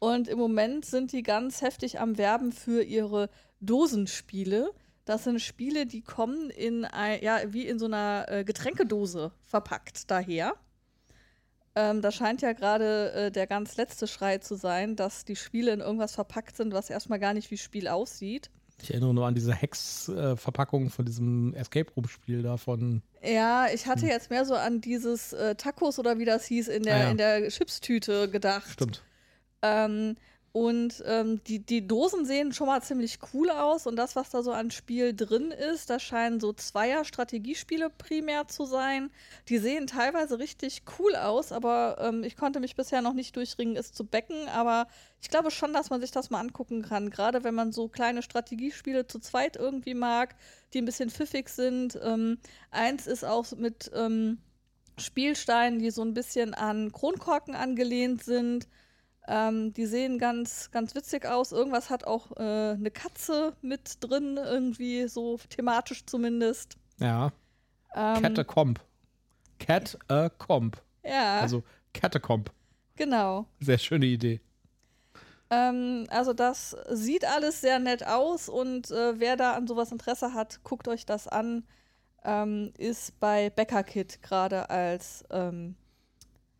Und 0.00 0.28
im 0.28 0.38
Moment 0.38 0.84
sind 0.86 1.12
die 1.12 1.22
ganz 1.22 1.62
heftig 1.62 2.00
am 2.00 2.18
Werben 2.18 2.52
für 2.52 2.82
ihre 2.82 3.28
Dosenspiele. 3.60 4.70
Das 5.04 5.24
sind 5.24 5.40
Spiele, 5.40 5.86
die 5.86 6.02
kommen 6.02 6.50
in 6.50 6.84
ein, 6.84 7.22
ja, 7.22 7.40
wie 7.48 7.66
in 7.66 7.78
so 7.78 7.86
einer 7.86 8.26
äh, 8.28 8.44
Getränkedose 8.44 9.32
verpackt 9.42 10.10
daher. 10.10 10.54
Ähm, 11.74 12.02
da 12.02 12.10
scheint 12.10 12.42
ja 12.42 12.52
gerade 12.52 13.12
äh, 13.12 13.30
der 13.30 13.46
ganz 13.46 13.76
letzte 13.76 14.06
Schrei 14.06 14.38
zu 14.38 14.56
sein, 14.56 14.96
dass 14.96 15.24
die 15.24 15.36
Spiele 15.36 15.72
in 15.72 15.80
irgendwas 15.80 16.14
verpackt 16.14 16.56
sind, 16.56 16.72
was 16.74 16.90
erstmal 16.90 17.18
gar 17.20 17.32
nicht 17.32 17.50
wie 17.50 17.56
Spiel 17.58 17.86
aussieht. 17.88 18.50
Ich 18.82 18.90
erinnere 18.90 19.12
nur 19.14 19.26
an 19.26 19.34
diese 19.34 19.52
Hex-Verpackung 19.54 20.90
von 20.90 21.04
diesem 21.04 21.54
Escape 21.54 21.92
Room-Spiel 21.94 22.42
da 22.42 22.56
von. 22.56 23.02
Ja, 23.22 23.66
ich 23.72 23.86
hatte 23.86 24.06
jetzt 24.06 24.30
mehr 24.30 24.44
so 24.46 24.54
an 24.54 24.80
dieses 24.80 25.32
äh, 25.32 25.54
Tacos 25.54 25.98
oder 25.98 26.18
wie 26.18 26.24
das 26.24 26.46
hieß 26.46 26.68
in 26.68 26.82
der, 26.84 26.94
Hm. 26.94 27.00
Ah, 27.00 27.04
ja. 27.04 27.10
in 27.10 27.16
der 27.18 27.48
Chipstüte 27.50 28.28
gedacht. 28.30 28.70
Stimmt. 28.70 29.02
Ähm, 29.62 30.16
und 30.52 31.04
ähm, 31.06 31.42
die, 31.44 31.60
die 31.60 31.86
Dosen 31.86 32.24
sehen 32.26 32.52
schon 32.52 32.66
mal 32.66 32.82
ziemlich 32.82 33.20
cool 33.32 33.50
aus 33.50 33.86
und 33.86 33.94
das, 33.94 34.16
was 34.16 34.30
da 34.30 34.42
so 34.42 34.50
an 34.50 34.72
Spiel 34.72 35.14
drin 35.14 35.52
ist, 35.52 35.90
das 35.90 36.02
scheinen 36.02 36.40
so 36.40 36.52
Zweier-Strategiespiele 36.52 37.88
primär 37.88 38.48
zu 38.48 38.64
sein. 38.64 39.10
Die 39.48 39.58
sehen 39.58 39.86
teilweise 39.86 40.40
richtig 40.40 40.82
cool 40.98 41.14
aus, 41.14 41.52
aber 41.52 41.98
ähm, 42.00 42.24
ich 42.24 42.36
konnte 42.36 42.58
mich 42.58 42.74
bisher 42.74 43.00
noch 43.00 43.12
nicht 43.12 43.36
durchringen, 43.36 43.76
es 43.76 43.92
zu 43.92 44.04
backen. 44.04 44.48
Aber 44.48 44.88
ich 45.22 45.28
glaube 45.28 45.52
schon, 45.52 45.72
dass 45.72 45.90
man 45.90 46.00
sich 46.00 46.10
das 46.10 46.30
mal 46.30 46.40
angucken 46.40 46.82
kann. 46.82 47.10
Gerade 47.10 47.44
wenn 47.44 47.54
man 47.54 47.70
so 47.70 47.86
kleine 47.86 48.20
Strategiespiele 48.20 49.06
zu 49.06 49.20
zweit 49.20 49.54
irgendwie 49.54 49.94
mag, 49.94 50.34
die 50.72 50.78
ein 50.78 50.84
bisschen 50.86 51.10
pfiffig 51.10 51.48
sind. 51.48 51.96
Ähm, 52.02 52.38
eins 52.72 53.06
ist 53.06 53.24
auch 53.24 53.52
mit 53.52 53.88
ähm, 53.94 54.38
Spielsteinen, 54.98 55.78
die 55.78 55.92
so 55.92 56.02
ein 56.02 56.12
bisschen 56.12 56.54
an 56.54 56.90
Kronkorken 56.90 57.54
angelehnt 57.54 58.24
sind. 58.24 58.66
Ähm, 59.28 59.72
die 59.74 59.86
sehen 59.86 60.18
ganz, 60.18 60.70
ganz 60.70 60.94
witzig 60.94 61.26
aus. 61.26 61.52
Irgendwas 61.52 61.90
hat 61.90 62.04
auch 62.04 62.32
äh, 62.36 62.70
eine 62.72 62.90
Katze 62.90 63.54
mit 63.62 63.98
drin, 64.00 64.38
irgendwie 64.42 65.06
so 65.08 65.38
thematisch 65.48 66.04
zumindest. 66.06 66.76
Ja. 66.98 67.32
Ähm, 67.94 68.22
Catacomb. 68.22 68.80
Catacomb. 69.58 70.80
Ja, 71.04 71.40
Also 71.40 71.62
Catacomb. 71.94 72.50
genau. 72.96 73.46
Sehr 73.60 73.78
schöne 73.78 74.06
Idee. 74.06 74.40
Ähm, 75.50 76.06
also 76.10 76.32
das 76.32 76.76
sieht 76.90 77.24
alles 77.24 77.60
sehr 77.60 77.78
nett 77.78 78.06
aus 78.06 78.48
und 78.48 78.90
äh, 78.90 79.18
wer 79.18 79.36
da 79.36 79.54
an 79.54 79.66
sowas 79.66 79.90
Interesse 79.92 80.32
hat, 80.34 80.62
guckt 80.62 80.88
euch 80.88 81.06
das 81.06 81.26
an. 81.28 81.64
ähm, 82.24 82.72
ist 82.76 83.18
bei 83.18 83.50
Becker 83.50 83.82
Kit 83.82 84.22
gerade 84.22 84.68
als 84.70 85.24
ähm, 85.30 85.74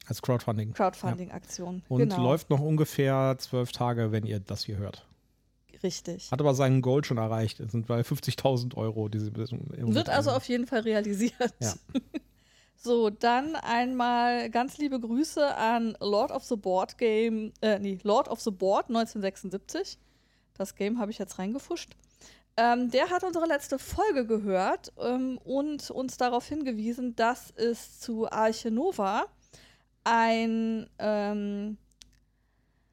Als 0.06 0.22
Crowdfunding. 0.22 0.72
Crowdfunding-Aktion. 0.72 1.82
Und 1.88 1.98
genau. 1.98 2.22
läuft 2.22 2.50
noch 2.50 2.60
ungefähr 2.60 3.36
zwölf 3.38 3.72
Tage, 3.72 4.12
wenn 4.12 4.26
ihr 4.26 4.40
das 4.40 4.64
hier 4.64 4.78
hört. 4.78 5.06
Richtig. 5.82 6.30
Hat 6.30 6.40
aber 6.40 6.54
seinen 6.54 6.82
Goal 6.82 7.04
schon 7.04 7.18
erreicht. 7.18 7.60
Es 7.60 7.72
sind 7.72 7.86
bei 7.86 8.00
50.000 8.00 8.76
Euro. 8.76 9.08
Diese, 9.08 9.34
Wird 9.34 10.08
also 10.08 10.30
auf 10.30 10.44
jeden 10.48 10.66
Fall 10.66 10.80
realisiert. 10.80 11.54
Ja. 11.60 11.74
So, 12.82 13.10
dann 13.10 13.56
einmal 13.56 14.48
ganz 14.48 14.78
liebe 14.78 14.98
Grüße 14.98 15.54
an 15.54 15.98
Lord 16.00 16.30
of 16.30 16.44
the 16.44 16.56
Board 16.56 16.96
Game, 16.96 17.52
äh, 17.60 17.78
nee, 17.78 17.98
Lord 18.04 18.26
of 18.28 18.40
the 18.40 18.50
Board 18.50 18.86
1976. 18.88 19.98
Das 20.54 20.74
Game 20.74 20.98
habe 20.98 21.10
ich 21.10 21.18
jetzt 21.18 21.38
reingefuscht. 21.38 21.94
Ähm, 22.56 22.90
der 22.90 23.10
hat 23.10 23.22
unsere 23.22 23.44
letzte 23.44 23.78
Folge 23.78 24.26
gehört 24.26 24.94
ähm, 24.98 25.38
und 25.44 25.90
uns 25.90 26.16
darauf 26.16 26.46
hingewiesen, 26.46 27.14
dass 27.16 27.50
es 27.50 28.00
zu 28.00 28.30
Arche 28.30 28.70
Nova 28.70 29.26
ein, 30.04 30.88
ähm, 30.98 31.78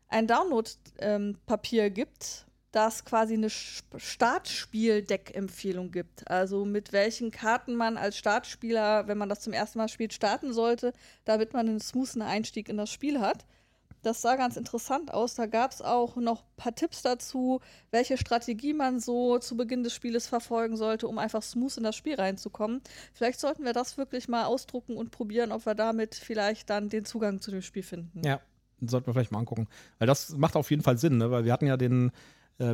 ein 0.09 0.27
Download-Papier 0.27 1.89
gibt, 1.89 2.45
das 2.71 3.03
quasi 3.05 3.33
eine 3.33 3.49
Startspiel-Deck-Empfehlung 3.49 5.91
gibt. 5.91 6.29
Also 6.29 6.65
mit 6.65 6.91
welchen 6.93 7.31
Karten 7.31 7.75
man 7.75 7.97
als 7.97 8.17
Startspieler, 8.17 9.07
wenn 9.07 9.17
man 9.17 9.29
das 9.29 9.39
zum 9.41 9.53
ersten 9.53 9.79
Mal 9.79 9.89
spielt, 9.89 10.13
starten 10.13 10.53
sollte, 10.53 10.93
damit 11.25 11.53
man 11.53 11.67
einen 11.67 11.79
smoothen 11.79 12.21
Einstieg 12.21 12.69
in 12.69 12.77
das 12.77 12.91
Spiel 12.91 13.19
hat. 13.19 13.45
Das 14.07 14.21
sah 14.21 14.37
ganz 14.37 14.55
interessant 14.55 15.13
aus. 15.13 15.35
Da 15.35 15.47
gab 15.47 15.71
es 15.71 15.81
auch 15.81 16.15
noch 16.15 16.39
ein 16.39 16.55
paar 16.55 16.73
Tipps 16.73 17.01
dazu, 17.01 17.59
welche 17.91 18.17
Strategie 18.17 18.71
man 18.71 19.01
so 19.01 19.37
zu 19.37 19.57
Beginn 19.57 19.83
des 19.83 19.93
Spieles 19.93 20.29
verfolgen 20.29 20.77
sollte, 20.77 21.09
um 21.09 21.17
einfach 21.17 21.43
smooth 21.43 21.75
in 21.75 21.83
das 21.83 21.97
Spiel 21.97 22.15
reinzukommen. 22.15 22.79
Vielleicht 23.13 23.41
sollten 23.41 23.65
wir 23.65 23.73
das 23.73 23.97
wirklich 23.97 24.29
mal 24.29 24.45
ausdrucken 24.45 24.95
und 24.95 25.11
probieren, 25.11 25.51
ob 25.51 25.65
wir 25.65 25.75
damit 25.75 26.15
vielleicht 26.15 26.69
dann 26.69 26.87
den 26.87 27.03
Zugang 27.03 27.41
zu 27.41 27.51
dem 27.51 27.61
Spiel 27.61 27.83
finden. 27.83 28.21
Ja, 28.23 28.39
sollten 28.79 29.07
wir 29.07 29.13
vielleicht 29.13 29.33
mal 29.33 29.39
angucken. 29.39 29.67
Weil 29.99 30.07
das 30.07 30.29
macht 30.37 30.55
auf 30.55 30.71
jeden 30.71 30.83
Fall 30.83 30.97
Sinn, 30.97 31.17
ne? 31.17 31.29
weil 31.29 31.43
wir 31.43 31.51
hatten 31.51 31.67
ja 31.67 31.75
den, 31.75 32.11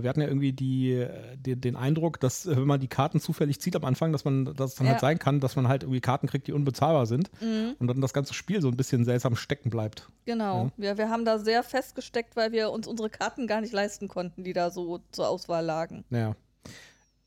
wir 0.02 0.10
hatten 0.10 0.22
ja 0.22 0.28
irgendwie 0.28 0.54
die, 0.54 0.92
äh, 0.94 1.36
den, 1.38 1.60
den 1.62 1.75
Eindruck, 1.75 2.20
dass 2.20 2.46
äh, 2.46 2.56
wenn 2.56 2.66
man 2.66 2.80
die 2.80 2.88
Karten 2.88 3.20
zufällig 3.20 3.60
zieht 3.60 3.75
am 3.75 3.84
Anfang, 3.86 4.12
dass 4.12 4.24
man, 4.25 4.46
dass 4.56 4.72
es 4.72 4.75
dann 4.75 4.86
Ja. 4.88 4.94
halt 4.94 5.02
sein 5.02 5.20
kann, 5.20 5.40
dass 5.40 5.56
man 5.56 5.68
halt 5.68 5.84
irgendwie 5.84 6.00
Karten 6.02 6.28
kriegt, 6.28 6.48
die 6.48 6.54
unbezahlbar 6.54 7.06
sind 7.06 7.30
Mhm. 7.42 7.75
und 7.80 7.88
dann 7.88 8.00
das 8.02 8.13
ganze 8.13 8.34
Spiel 8.34 8.62
so 8.62 8.70
ein 8.70 8.78
bisschen 8.78 9.04
seltsam 9.06 9.36
stecken 9.36 9.70
bleibt. 9.70 10.08
Genau. 10.25 10.72
Wir, 10.78 10.98
wir 10.98 11.10
haben 11.10 11.25
da 11.25 11.38
sehr 11.40 11.63
festgesteckt, 11.63 12.36
weil 12.36 12.52
wir 12.52 12.72
uns 12.72 12.88
unsere 12.88 13.10
Karten 13.10 13.46
gar 13.48 13.62
nicht 13.62 13.74
leisten 13.74 14.08
konnten, 14.08 14.44
die 14.44 14.54
da 14.54 14.70
so 14.70 15.02
zur 15.12 15.28
Auswahl 15.28 15.66
lagen. 15.66 16.06
Ja. 16.10 16.36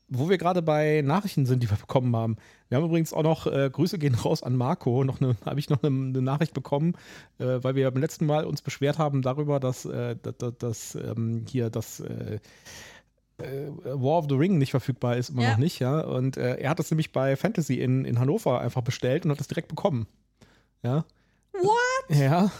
Wo 0.09 0.29
wir 0.29 0.37
gerade 0.37 0.61
bei 0.61 1.01
Nachrichten 1.03 1.45
sind, 1.45 1.61
die 1.63 1.69
wir 1.69 1.77
bekommen 1.77 2.15
haben. 2.15 2.37
Wir 2.69 2.77
haben 2.77 2.85
übrigens 2.85 3.11
auch 3.11 3.23
noch, 3.23 3.45
äh, 3.47 3.69
Grüße 3.71 3.99
gehen 3.99 4.15
raus 4.15 4.41
an 4.41 4.55
Marco, 4.55 5.03
noch 5.03 5.19
habe 5.45 5.59
ich 5.59 5.69
noch 5.69 5.83
eine, 5.83 5.95
eine 5.95 6.21
Nachricht 6.21 6.53
bekommen, 6.53 6.93
äh, 7.39 7.59
weil 7.61 7.75
wir 7.75 7.91
beim 7.91 8.01
letzten 8.01 8.25
Mal 8.25 8.45
uns 8.45 8.61
beschwert 8.61 8.97
haben 8.97 9.21
darüber, 9.21 9.59
dass, 9.59 9.85
äh, 9.85 10.15
dass, 10.21 10.37
dass, 10.37 10.57
dass 10.57 10.95
ähm, 10.95 11.45
hier 11.49 11.69
das 11.69 11.99
äh, 11.99 12.39
äh, 13.39 13.67
War 13.83 14.19
of 14.19 14.25
the 14.29 14.35
Ring 14.35 14.57
nicht 14.57 14.71
verfügbar 14.71 15.17
ist, 15.17 15.29
immer 15.29 15.43
Ja. 15.43 15.51
noch 15.51 15.57
nicht, 15.57 15.79
ja. 15.79 15.99
Und 15.99 16.37
äh, 16.37 16.55
er 16.55 16.69
hat 16.69 16.79
das 16.79 16.89
nämlich 16.89 17.11
bei 17.11 17.35
Fantasy 17.35 17.75
in, 17.75 18.05
in 18.05 18.17
Hannover 18.19 18.61
einfach 18.61 18.81
bestellt 18.81 19.25
und 19.25 19.31
hat 19.31 19.39
das 19.39 19.47
direkt 19.47 19.67
bekommen. 19.67 20.07
Ja. 20.83 21.05
What? 21.53 22.17
Ja. 22.17 22.51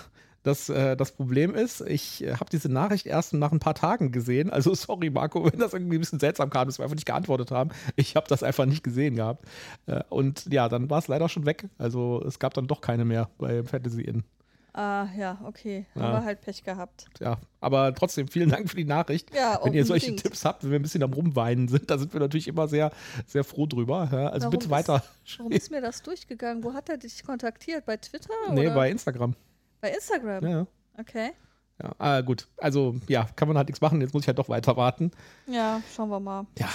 Das, 0.47 0.69
äh, 0.69 0.95
das 0.95 1.11
Problem 1.11 1.53
ist, 1.53 1.81
ich 1.81 2.23
äh, 2.23 2.33
habe 2.35 2.45
diese 2.51 2.69
Nachricht 2.69 3.05
erst 3.05 3.33
nach 3.33 3.51
ein 3.51 3.59
paar 3.59 3.75
Tagen 3.75 4.11
gesehen. 4.11 4.49
Also 4.49 4.73
sorry, 4.75 5.09
Marco, 5.09 5.43
wenn 5.51 5.59
das 5.59 5.73
irgendwie 5.73 5.97
ein 5.97 5.99
bisschen 5.99 6.19
seltsam 6.19 6.49
kam, 6.49 6.67
dass 6.67 6.79
wir 6.79 6.83
einfach 6.83 6.95
nicht 6.95 7.05
geantwortet 7.05 7.51
haben. 7.51 7.71
Ich 7.95 8.15
habe 8.15 8.27
das 8.29 8.43
einfach 8.43 8.65
nicht 8.65 8.83
gesehen 8.83 9.15
gehabt. 9.17 9.45
Äh, 9.85 10.03
und 10.09 10.45
ja, 10.51 10.69
dann 10.69 10.89
war 10.89 10.99
es 10.99 11.07
leider 11.07 11.27
schon 11.29 11.45
weg. 11.45 11.65
Also 11.77 12.23
es 12.25 12.39
gab 12.39 12.53
dann 12.53 12.67
doch 12.67 12.81
keine 12.81 13.03
mehr 13.05 13.29
bei 13.37 13.63
Fantasy 13.63 14.01
Inn. 14.01 14.23
Ah, 14.73 15.07
ja, 15.17 15.39
okay. 15.43 15.87
Ja. 15.95 16.01
Haben 16.03 16.11
wir 16.13 16.23
halt 16.25 16.41
Pech 16.41 16.63
gehabt. 16.63 17.05
Ja, 17.19 17.39
aber 17.61 17.95
trotzdem 17.95 18.27
vielen 18.27 18.49
Dank 18.51 18.69
für 18.69 18.75
die 18.75 18.85
Nachricht. 18.85 19.35
Ja, 19.35 19.59
Wenn 19.63 19.73
ihr 19.73 19.83
solche 19.85 20.05
unbedingt. 20.11 20.21
Tipps 20.23 20.45
habt, 20.45 20.63
wenn 20.63 20.69
wir 20.69 20.77
ein 20.77 20.83
bisschen 20.83 21.01
am 21.01 21.13
Rumweinen 21.13 21.67
sind, 21.67 21.89
da 21.89 21.97
sind 21.97 22.13
wir 22.13 22.19
natürlich 22.19 22.47
immer 22.47 22.67
sehr, 22.67 22.91
sehr 23.25 23.43
froh 23.43 23.65
drüber. 23.65 24.07
Ja, 24.11 24.27
also 24.27 24.43
Warum 24.45 24.51
bitte 24.51 24.65
ist- 24.65 24.69
weiter. 24.69 25.03
Warum 25.37 25.51
ist 25.51 25.71
mir 25.71 25.81
das 25.81 26.03
durchgegangen? 26.03 26.63
Wo 26.63 26.73
hat 26.75 26.89
er 26.89 26.97
dich 26.97 27.23
kontaktiert? 27.23 27.87
Bei 27.87 27.97
Twitter? 27.97 28.29
Nee, 28.51 28.67
oder? 28.67 28.75
bei 28.75 28.91
Instagram. 28.91 29.33
Bei 29.81 29.91
Instagram. 29.91 30.45
Ja. 30.47 30.67
Okay. 30.99 31.31
ja. 31.81 31.91
Ah, 31.99 32.21
gut. 32.21 32.47
Also 32.57 32.95
ja, 33.07 33.27
kann 33.35 33.47
man 33.47 33.57
halt 33.57 33.67
nichts 33.67 33.81
machen. 33.81 34.01
Jetzt 34.01 34.13
muss 34.13 34.23
ich 34.23 34.27
halt 34.27 34.39
doch 34.39 34.49
weiter 34.49 34.75
warten. 34.77 35.11
Ja, 35.47 35.81
schauen 35.95 36.09
wir 36.09 36.19
mal. 36.19 36.45
Ja, 36.57 36.67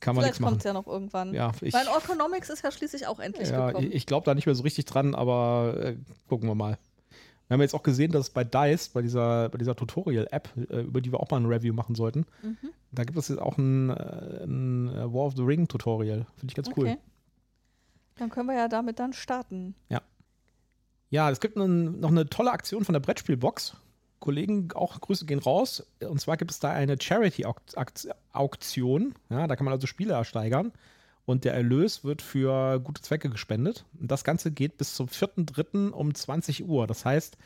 kann 0.00 0.14
man 0.14 0.22
Vielleicht 0.22 0.34
nichts 0.34 0.40
machen. 0.40 0.50
kommt 0.52 0.60
es 0.60 0.64
ja 0.64 0.72
noch 0.72 0.86
irgendwann. 0.86 1.34
Ja, 1.34 1.52
ich, 1.60 1.74
Weil 1.74 1.86
Economics 1.86 2.50
ist 2.50 2.62
ja 2.62 2.70
schließlich 2.70 3.06
auch 3.06 3.18
endlich 3.18 3.48
ja, 3.50 3.68
gekommen. 3.68 3.86
ich, 3.88 3.94
ich 3.94 4.06
glaube 4.06 4.24
da 4.26 4.34
nicht 4.34 4.46
mehr 4.46 4.54
so 4.54 4.62
richtig 4.62 4.84
dran, 4.84 5.14
aber 5.14 5.74
äh, 5.78 5.96
gucken 6.28 6.48
wir 6.48 6.54
mal. 6.54 6.78
Wir 7.48 7.54
haben 7.54 7.60
jetzt 7.60 7.74
auch 7.74 7.82
gesehen, 7.82 8.10
dass 8.10 8.30
bei 8.30 8.42
DICE, 8.42 8.88
bei 8.94 9.02
dieser, 9.02 9.50
bei 9.50 9.58
dieser 9.58 9.76
Tutorial-App, 9.76 10.48
äh, 10.70 10.80
über 10.80 11.00
die 11.02 11.12
wir 11.12 11.20
auch 11.20 11.30
mal 11.30 11.38
ein 11.40 11.46
Review 11.46 11.74
machen 11.74 11.94
sollten, 11.94 12.24
Mhm. 12.42 12.56
da 12.92 13.04
gibt 13.04 13.18
es 13.18 13.28
jetzt 13.28 13.38
auch 13.40 13.58
ein, 13.58 13.90
äh, 13.90 14.44
ein 14.44 14.88
äh, 14.88 15.12
War 15.12 15.26
of 15.26 15.34
the 15.36 15.42
Ring-Tutorial. 15.42 16.26
Finde 16.36 16.52
ich 16.52 16.54
ganz 16.54 16.68
cool. 16.76 16.86
Okay. 16.86 16.98
Dann 18.16 18.30
können 18.30 18.46
wir 18.48 18.54
ja 18.56 18.68
damit 18.68 18.98
dann 18.98 19.12
starten. 19.12 19.74
Ja, 19.90 20.00
es 21.30 21.38
gibt 21.40 21.56
einen, 21.56 22.00
noch 22.00 22.10
eine 22.10 22.28
tolle 22.28 22.50
Aktion 22.50 22.84
von 22.84 22.92
der 22.92 23.00
Brettspielbox. 23.00 23.76
Kollegen, 24.20 24.68
auch 24.74 25.00
Grüße 25.00 25.24
gehen 25.26 25.38
raus. 25.38 25.86
Und 26.00 26.20
zwar 26.20 26.36
gibt 26.36 26.50
es 26.50 26.58
da 26.58 26.72
eine 26.72 27.00
Charity-Auktion. 27.00 29.14
Ja, 29.28 29.46
da 29.46 29.54
kann 29.54 29.64
man 29.64 29.74
also 29.74 29.86
Spiele 29.86 30.14
ersteigern. 30.14 30.72
Und 31.26 31.44
der 31.44 31.54
Erlös 31.54 32.02
wird 32.04 32.20
für 32.22 32.80
gute 32.80 33.02
Zwecke 33.02 33.30
gespendet. 33.30 33.84
Und 34.00 34.10
das 34.10 34.24
Ganze 34.24 34.50
geht 34.50 34.78
bis 34.78 34.94
zum 34.94 35.06
4.3. 35.08 35.90
um 35.90 36.14
20 36.14 36.66
Uhr. 36.66 36.86
Das 36.86 37.04
heißt, 37.04 37.36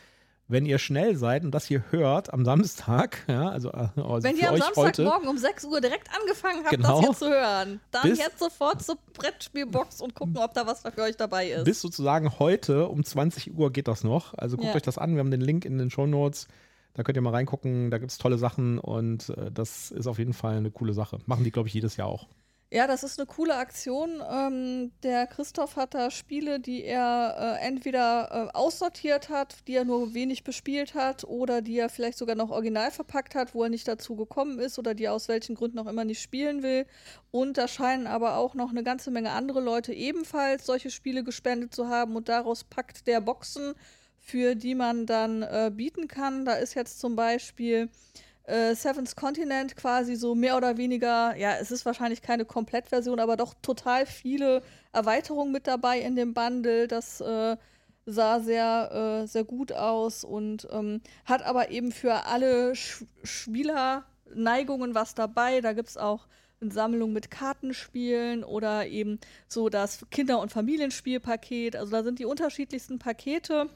wenn 0.49 0.65
ihr 0.67 0.79
schnell 0.79 1.17
seid 1.17 1.45
und 1.45 1.51
das 1.53 1.67
hier 1.67 1.85
hört 1.91 2.33
am 2.33 2.45
Samstag, 2.45 3.19
ja, 3.29 3.49
also, 3.51 3.71
äh, 3.71 3.89
also 3.97 4.23
Wenn 4.23 4.37
ihr 4.37 4.51
am 4.51 4.57
Samstagmorgen 4.57 5.29
um 5.29 5.39
6 5.39 5.65
Uhr 5.67 5.81
direkt 5.81 6.09
angefangen 6.19 6.61
habt, 6.65 6.71
Genau. 6.75 6.89
das 6.97 7.01
hier 7.01 7.13
zu 7.17 7.29
hören, 7.31 7.81
dann 7.91 8.15
jetzt 8.15 8.39
sofort 8.39 8.83
zur 8.83 8.97
Brettspielbox 9.15 10.01
und 10.01 10.15
gucken, 10.15 10.39
ob 10.39 10.55
da 10.55 10.67
was 10.67 10.83
für 10.83 11.03
euch 11.03 11.17
dabei 11.17 11.49
ist. 11.51 11.65
bis 11.65 11.81
sozusagen 11.81 12.39
heute 12.39 12.89
um 12.89 13.05
20 13.05 13.55
Uhr 13.57 13.71
geht 13.73 13.89
das 13.89 14.05
noch. 14.05 14.35
Also 14.37 14.57
guckt 14.57 14.69
Ja. 14.71 14.75
euch 14.75 14.83
das 14.83 14.99
an. 14.99 15.13
Wir 15.15 15.21
haben 15.21 15.31
den 15.31 15.41
Link 15.43 15.65
in 15.65 15.79
den 15.79 15.91
Show 15.91 16.07
Notes. 16.07 16.49
Da 16.95 17.03
könnt 17.05 17.17
ihr 17.17 17.23
mal 17.23 17.31
reingucken. 17.35 17.91
Da 17.91 17.99
gibt 17.99 18.11
es 18.11 18.19
tolle 18.19 18.39
Sachen 18.39 18.79
und 18.79 19.29
äh, 19.31 19.53
das 19.53 19.91
ist 19.91 20.07
auf 20.07 20.19
jeden 20.19 20.33
Fall 20.33 20.57
eine 20.57 20.71
coole 20.71 20.95
Sache. 20.95 21.19
Machen 21.27 21.45
die, 21.45 21.53
glaube 21.53 21.69
ich, 21.69 21.75
jedes 21.75 21.97
Jahr 21.97 22.09
auch. 22.09 22.27
Ja, 22.71 22.87
das 22.87 23.03
ist 23.03 23.19
eine 23.19 23.25
coole 23.27 23.57
Aktion. 23.57 24.23
Ähm, 24.31 24.93
der 25.03 25.27
Christoph 25.27 25.77
hat 25.77 25.95
da 25.95 26.11
Spiele, 26.11 26.61
die 26.61 26.85
er 26.85 27.59
äh, 27.63 27.67
entweder 27.67 28.51
äh, 28.53 28.57
aussortiert 28.57 29.31
hat, 29.31 29.67
die 29.67 29.75
er 29.75 29.87
nur 29.87 30.13
wenig 30.13 30.45
bespielt 30.45 30.95
hat, 30.95 31.25
oder 31.25 31.63
die 31.63 31.79
er 31.79 31.89
vielleicht 31.89 32.19
sogar 32.19 32.37
noch 32.37 32.51
original 32.51 32.91
verpackt 32.91 33.35
hat, 33.35 33.55
wo 33.55 33.63
er 33.63 33.71
nicht 33.71 33.89
dazu 33.89 34.17
gekommen 34.17 34.59
ist 34.59 34.79
oder 34.79 34.93
die 34.93 35.05
er 35.05 35.15
aus 35.15 35.29
welchen 35.29 35.55
Gründen 35.55 35.79
auch 35.79 35.87
immer 35.87 36.05
nicht 36.05 36.21
spielen 36.21 36.63
will. 36.63 36.85
Und 37.31 37.57
da 37.57 37.69
scheinen 37.69 38.07
aber 38.07 38.37
auch 38.37 38.53
noch 38.53 38.69
eine 38.69 38.83
ganze 38.83 39.11
Menge 39.11 39.31
andere 39.31 39.61
Leute 39.61 39.95
ebenfalls 39.95 40.67
solche 40.67 40.91
Spiele 40.91 41.25
gespendet 41.25 41.75
zu 41.75 41.89
haben 41.89 42.17
und 42.17 42.29
daraus 42.29 42.65
packt 42.65 43.07
der 43.07 43.23
Boxen, 43.23 43.73
für 44.19 44.55
die 44.55 44.75
man 44.75 45.07
dann 45.07 45.41
äh, 45.43 45.71
bieten 45.75 46.07
kann. 46.07 46.45
Da 46.45 46.53
ist 46.53 46.75
jetzt 46.75 47.01
zum 47.01 47.17
Beispiel 47.17 47.89
äh, 48.49 48.75
Seven's 48.75 49.15
Continent 49.15 49.77
quasi 49.77 50.17
so 50.17 50.35
mehr 50.35 50.57
oder 50.57 50.77
weniger, 50.77 51.37
ja, 51.37 51.57
es 51.61 51.71
ist 51.71 51.85
wahrscheinlich 51.87 52.23
keine 52.23 52.45
Komplettversion, 52.45 53.21
aber 53.21 53.37
doch 53.37 53.55
total 53.63 54.07
viele 54.07 54.63
Erweiterungen 54.93 55.53
mit 55.53 55.67
dabei 55.67 56.01
in 56.01 56.17
dem 56.17 56.35
Bundle. 56.35 56.89
Das 56.89 57.21
äh, 57.21 57.57
sah 58.07 58.41
sehr, 58.41 59.23
äh, 59.23 59.27
sehr 59.27 59.45
gut 59.45 59.73
aus 59.73 60.25
und 60.25 60.67
ähm, 60.71 61.03
hat 61.27 61.43
aber 61.43 61.71
eben 61.71 61.93
für 61.93 62.27
alle 62.27 62.75
Sch 62.75 63.05
Spielerneigungen 63.23 64.95
was 64.95 65.15
dabei. 65.15 65.61
Da 65.61 65.75
gibt 65.75 65.91
es 65.91 65.97
auch 65.99 66.27
eine 66.61 66.73
Sammlung 66.73 67.13
mit 67.13 67.31
Kartenspielen 67.31 68.45
oder 68.45 68.87
eben 68.87 69.21
so 69.47 69.69
das 69.69 70.07
Kinder- 70.11 70.41
und 70.41 70.51
Familienspielpaket. 70.51 71.77
Also 71.77 71.93
da 71.93 72.03
sind 72.03 72.19
die 72.19 72.25
unterschiedlichsten 72.25 72.99
Pakete. 72.99 73.69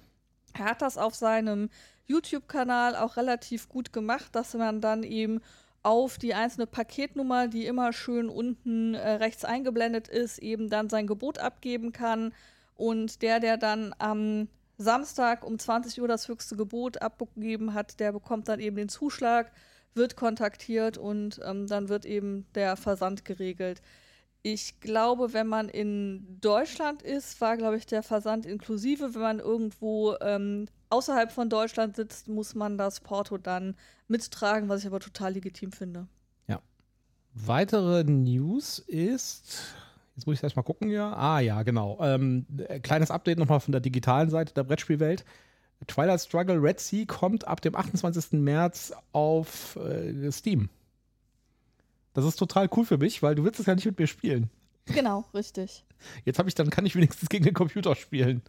Er 0.55 0.65
hat 0.65 0.83
das 0.83 0.99
auf 0.99 1.15
seinem 1.15 1.69
YouTube-Kanal 2.07 2.97
auch 2.97 3.17
relativ 3.17 3.69
gut 3.69 3.93
gemacht, 3.93 4.35
dass 4.35 4.55
man 4.55 4.81
dann 4.81 5.03
eben 5.03 5.41
auf 5.83 6.19
die 6.19 6.35
einzelne 6.35 6.67
Paketnummer, 6.67 7.49
die 7.49 7.67
immer 7.67 7.93
schön 7.93 8.29
unten 8.29 8.95
äh, 8.95 9.13
rechts 9.13 9.45
eingeblendet 9.45 10.09
ist, 10.09 10.39
eben 10.39 10.69
dann 10.71 10.89
sein 10.89 11.07
Gebot 11.07 11.39
abgeben 11.39 11.93
kann. 11.93 12.33
Und 12.77 13.23
der, 13.23 13.41
der 13.41 13.57
dann 13.57 13.95
am 13.99 14.49
Samstag 14.79 15.45
um 15.45 15.59
20 15.59 16.01
Uhr 16.01 16.09
das 16.09 16.29
höchste 16.29 16.57
Gebot 16.57 17.03
abgegeben 17.03 17.75
hat, 17.75 18.01
der 18.01 18.13
bekommt 18.13 18.49
dann 18.49 18.61
eben 18.61 18.77
den 18.77 18.89
Zuschlag, 18.89 19.53
wird 19.95 20.17
kontaktiert 20.17 20.99
und 20.99 21.41
ähm, 21.45 21.67
dann 21.67 21.89
wird 21.89 22.07
eben 22.07 22.47
der 22.55 22.77
Versand 22.77 23.25
geregelt. 23.25 23.83
Ich 24.43 24.81
glaube, 24.81 25.33
wenn 25.33 25.47
man 25.47 25.69
in 25.69 26.39
Deutschland 26.41 27.03
ist, 27.03 27.41
war, 27.41 27.57
glaube 27.57 27.77
ich, 27.77 27.87
der 27.87 28.03
Versand 28.03 28.45
inklusive. 28.45 29.15
Wenn 29.15 29.21
man 29.21 29.39
irgendwo 29.39 30.17
ähm, 30.21 30.67
außerhalb 30.91 31.31
von 31.31 31.49
Deutschland 31.49 31.95
sitzt, 31.97 32.29
muss 32.29 32.55
man 32.55 32.77
das 32.77 33.01
Porto 33.01 33.39
dann 33.39 33.77
mittragen, 34.09 34.69
was 34.69 34.81
ich 34.81 34.87
aber 34.87 35.01
total 35.01 35.35
legitim 35.35 35.71
finde. 35.71 36.09
Weitere 37.35 38.05
News 38.05 38.79
ist, 38.79 39.75
jetzt 40.15 40.27
muss 40.27 40.37
ich 40.37 40.43
erst 40.43 40.57
mal 40.57 40.63
gucken 40.63 40.89
hier. 40.89 41.05
Ah 41.05 41.41
ja, 41.41 41.63
genau. 41.63 41.99
Ähm, 42.03 42.47
äh, 42.69 42.79
kleines 42.79 43.11
Update 43.11 43.39
nochmal 43.39 43.61
von 43.61 43.73
der 43.73 43.81
digitalen 43.81 44.29
Seite 44.29 44.53
der 44.53 44.65
Brettspielwelt. 44.65 45.25
Twilight 45.87 46.21
Struggle 46.21 46.63
Red 46.63 46.79
Sea 46.79 47.07
kommt 47.07 47.49
ab 47.49 47.63
dem 47.63 47.75
28. 47.75 48.33
März 48.33 48.93
auf 49.13 49.77
äh, 49.77 50.31
Steam. 50.31 50.69
Das 52.15 52.25
ist 52.25 52.37
total 52.37 52.69
cool 52.77 52.85
für 52.85 52.99
mich, 52.99 53.23
weil 53.23 53.35
du 53.35 53.45
willst 53.45 53.61
es 53.61 53.67
ja 53.67 53.75
nicht 53.75 53.87
mit 53.87 53.99
mir 53.99 54.07
spielen. 54.07 54.51
Genau, 54.87 55.25
richtig. 55.33 55.85
Jetzt 56.25 56.39
habe 56.39 56.49
ich 56.49 56.55
dann 56.55 56.71
kann 56.71 56.85
ich 56.87 56.97
wenigstens 56.97 57.29
gegen 57.29 57.45
den 57.45 57.55
Computer 57.55 57.95
spielen. 57.95 58.43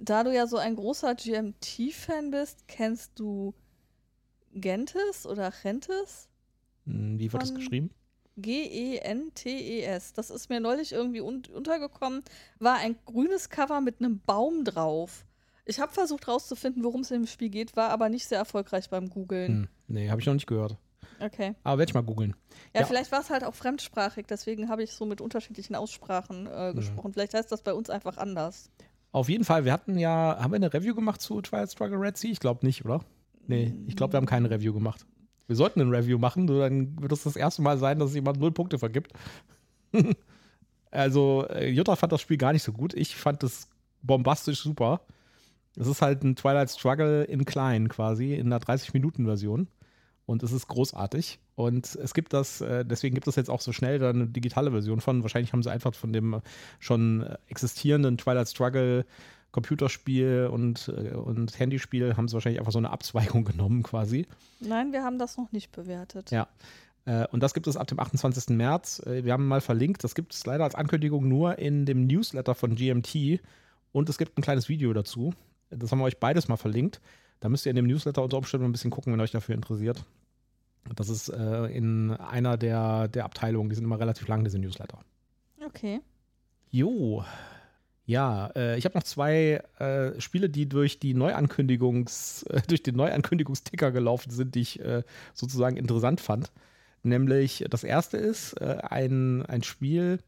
Da 0.00 0.24
du 0.24 0.34
ja 0.34 0.46
so 0.46 0.56
ein 0.56 0.74
großer 0.74 1.14
GMT-Fan 1.14 2.30
bist, 2.30 2.66
kennst 2.66 3.18
du 3.18 3.54
Gentes 4.52 5.26
oder 5.26 5.52
Gentes? 5.62 6.28
Hm, 6.86 7.18
Wie 7.18 7.32
wird 7.32 7.42
das 7.42 7.54
geschrieben? 7.54 7.90
G-E-N-T-E-S. 8.36 10.12
Das 10.14 10.30
ist 10.30 10.48
mir 10.50 10.58
neulich 10.58 10.92
irgendwie 10.92 11.20
un 11.20 11.42
untergekommen. 11.54 12.22
War 12.58 12.78
ein 12.78 12.96
grünes 13.04 13.48
Cover 13.48 13.80
mit 13.80 14.00
einem 14.00 14.20
Baum 14.20 14.64
drauf. 14.64 15.24
Ich 15.66 15.78
habe 15.78 15.92
versucht 15.92 16.26
rauszufinden, 16.28 16.82
worum 16.82 17.02
es 17.02 17.10
im 17.10 17.26
Spiel 17.26 17.48
geht, 17.48 17.76
war 17.76 17.90
aber 17.90 18.08
nicht 18.08 18.26
sehr 18.26 18.38
erfolgreich 18.38 18.90
beim 18.90 19.08
Googlen. 19.08 19.52
Hm, 19.52 19.68
nee, 19.86 20.10
habe 20.10 20.20
ich 20.20 20.26
noch 20.26 20.34
nicht 20.34 20.46
gehört. 20.46 20.76
Okay. 21.24 21.54
Aber 21.62 21.78
werde 21.78 21.90
ich 21.90 21.94
mal 21.94 22.02
googeln. 22.02 22.34
Ja, 22.74 22.82
Ja. 22.82 22.86
vielleicht 22.86 23.10
war 23.12 23.20
es 23.20 23.30
halt 23.30 23.44
auch 23.44 23.54
fremdsprachig, 23.54 24.26
deswegen 24.28 24.68
habe 24.68 24.82
ich 24.82 24.92
so 24.92 25.06
mit 25.06 25.20
unterschiedlichen 25.20 25.74
Aussprachen 25.74 26.46
äh, 26.46 26.72
gesprochen. 26.74 27.12
Vielleicht 27.14 27.32
heißt 27.34 27.50
das 27.50 27.62
bei 27.62 27.72
uns 27.72 27.88
einfach 27.88 28.18
anders. 28.18 28.70
Auf 29.12 29.28
jeden 29.28 29.44
Fall, 29.44 29.64
wir 29.64 29.72
hatten 29.72 29.98
ja, 29.98 30.36
haben 30.40 30.50
wir 30.50 30.56
eine 30.56 30.72
Review 30.74 30.94
gemacht 30.94 31.20
zu 31.20 31.40
Twilight 31.40 31.70
Struggle 31.70 31.98
Red 32.00 32.16
Sea? 32.16 32.30
Ich 32.32 32.40
glaube 32.40 32.66
nicht, 32.66 32.84
oder? 32.84 33.00
Nee, 33.46 33.72
ich 33.86 33.96
glaube, 33.96 34.12
wir 34.12 34.16
haben 34.18 34.26
keine 34.26 34.50
Review 34.50 34.72
gemacht. 34.74 35.06
Wir 35.46 35.56
sollten 35.56 35.80
ein 35.80 35.90
Review 35.90 36.18
machen, 36.18 36.48
so 36.48 36.58
dann 36.58 37.00
wird 37.00 37.12
es 37.12 37.22
das 37.22 37.36
erste 37.36 37.62
Mal 37.62 37.78
sein, 37.78 37.98
dass 37.98 38.14
jemand 38.14 38.40
null 38.40 38.52
Punkte 38.52 38.78
vergibt. 38.78 39.12
also, 40.90 41.46
äh, 41.48 41.68
Jutta 41.70 41.96
fand 41.96 42.12
das 42.12 42.20
Spiel 42.20 42.36
gar 42.36 42.52
nicht 42.52 42.62
so 42.62 42.72
gut. 42.72 42.94
Ich 42.94 43.16
fand 43.16 43.42
es 43.42 43.68
bombastisch 44.02 44.60
super. 44.62 45.02
Es 45.76 45.86
ist 45.86 46.02
halt 46.02 46.22
ein 46.22 46.36
Twilight 46.36 46.70
Struggle 46.70 47.24
in 47.24 47.44
klein 47.44 47.88
quasi, 47.88 48.34
in 48.34 48.46
einer 48.46 48.60
30-Minuten-Version. 48.60 49.68
Und 50.26 50.42
es 50.42 50.52
ist 50.52 50.68
großartig. 50.68 51.38
Und 51.54 51.94
es 51.96 52.14
gibt 52.14 52.32
das, 52.32 52.60
äh, 52.60 52.84
deswegen 52.84 53.14
gibt 53.14 53.28
es 53.28 53.36
jetzt 53.36 53.50
auch 53.50 53.60
so 53.60 53.72
schnell 53.72 53.98
da 53.98 54.10
eine 54.10 54.26
digitale 54.26 54.70
Version 54.70 55.00
von. 55.00 55.22
Wahrscheinlich 55.22 55.52
haben 55.52 55.62
sie 55.62 55.70
einfach 55.70 55.94
von 55.94 56.12
dem 56.12 56.40
schon 56.78 57.22
äh, 57.22 57.36
existierenden 57.48 58.16
Twilight 58.16 58.48
Struggle 58.48 59.04
Computerspiel 59.54 60.48
und, 60.50 60.88
äh, 60.88 61.14
und 61.14 61.58
Handyspiel 61.58 62.16
haben 62.16 62.26
sie 62.26 62.34
wahrscheinlich 62.34 62.58
einfach 62.58 62.72
so 62.72 62.78
eine 62.78 62.90
Abzweigung 62.90 63.44
genommen 63.44 63.84
quasi. 63.84 64.26
Nein, 64.60 64.92
wir 64.92 65.04
haben 65.04 65.18
das 65.18 65.36
noch 65.36 65.52
nicht 65.52 65.70
bewertet. 65.70 66.32
Ja. 66.32 66.48
Äh, 67.04 67.26
Und 67.30 67.40
das 67.40 67.54
gibt 67.54 67.66
es 67.66 67.76
ab 67.76 67.86
dem 67.86 68.00
28. 68.00 68.48
März. 68.56 69.00
Äh, 69.06 69.24
Wir 69.24 69.32
haben 69.32 69.46
mal 69.46 69.60
verlinkt. 69.60 70.02
Das 70.02 70.14
gibt 70.14 70.34
es 70.34 70.44
leider 70.44 70.64
als 70.64 70.74
Ankündigung 70.74 71.28
nur 71.28 71.58
in 71.58 71.86
dem 71.86 72.06
Newsletter 72.06 72.54
von 72.54 72.74
GMT. 72.74 73.40
Und 73.92 74.08
es 74.08 74.18
gibt 74.18 74.36
ein 74.36 74.42
kleines 74.42 74.68
Video 74.68 74.92
dazu. 74.92 75.32
Das 75.70 75.92
haben 75.92 76.00
wir 76.00 76.04
euch 76.04 76.18
beides 76.18 76.48
mal 76.48 76.56
verlinkt. 76.56 77.00
Da 77.40 77.48
müsst 77.48 77.66
ihr 77.66 77.70
in 77.70 77.76
dem 77.76 77.86
Newsletter 77.86 78.22
unter 78.22 78.38
Umständen 78.38 78.66
ein 78.66 78.72
bisschen 78.72 78.90
gucken, 78.90 79.12
wenn 79.12 79.20
euch 79.20 79.30
dafür 79.30 79.54
interessiert. 79.54 80.04
Das 80.96 81.08
ist 81.08 81.28
äh, 81.28 81.66
in 81.66 82.10
einer 82.12 82.56
der, 82.56 83.08
der 83.08 83.24
Abteilungen. 83.24 83.70
Die 83.70 83.74
sind 83.74 83.84
immer 83.84 83.98
relativ 83.98 84.28
lang, 84.28 84.44
diese 84.44 84.58
Newsletter. 84.58 84.98
Okay. 85.64 86.00
Jo. 86.70 87.24
Ja, 88.06 88.48
äh, 88.54 88.76
ich 88.76 88.84
habe 88.84 88.96
noch 88.96 89.04
zwei 89.04 89.62
äh, 89.78 90.20
Spiele, 90.20 90.50
die 90.50 90.68
durch 90.68 90.98
die 90.98 91.14
Neuankündigungs, 91.14 92.44
durch 92.68 92.82
den 92.82 92.96
Neuankündigungsticker 92.96 93.92
gelaufen 93.92 94.30
sind, 94.30 94.54
die 94.54 94.60
ich 94.60 94.80
äh, 94.80 95.02
sozusagen 95.32 95.76
interessant 95.76 96.20
fand. 96.20 96.52
Nämlich 97.02 97.64
das 97.70 97.84
erste 97.84 98.16
ist 98.16 98.54
äh, 98.60 98.78
ein, 98.82 99.44
ein 99.46 99.62
Spiel 99.62 100.18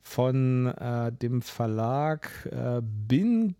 von 0.00 0.66
äh, 0.66 1.12
dem 1.12 1.40
Verlag 1.40 2.30
Bin, 2.82 3.54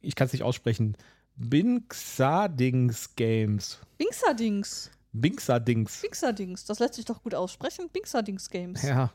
ich 0.00 0.14
kann 0.14 0.26
es 0.26 0.32
nicht 0.32 0.42
aussprechen, 0.42 0.96
Binxadings 1.36 3.14
Games. 3.16 3.80
Bingsadings. 3.98 4.90
Binxadings. 5.12 6.00
Bingsadings. 6.00 6.64
Das 6.64 6.78
lässt 6.78 6.94
sich 6.94 7.04
doch 7.04 7.22
gut 7.22 7.34
aussprechen. 7.34 7.88
Bingsadings 7.92 8.50
Games. 8.50 8.82
Ja, 8.82 9.12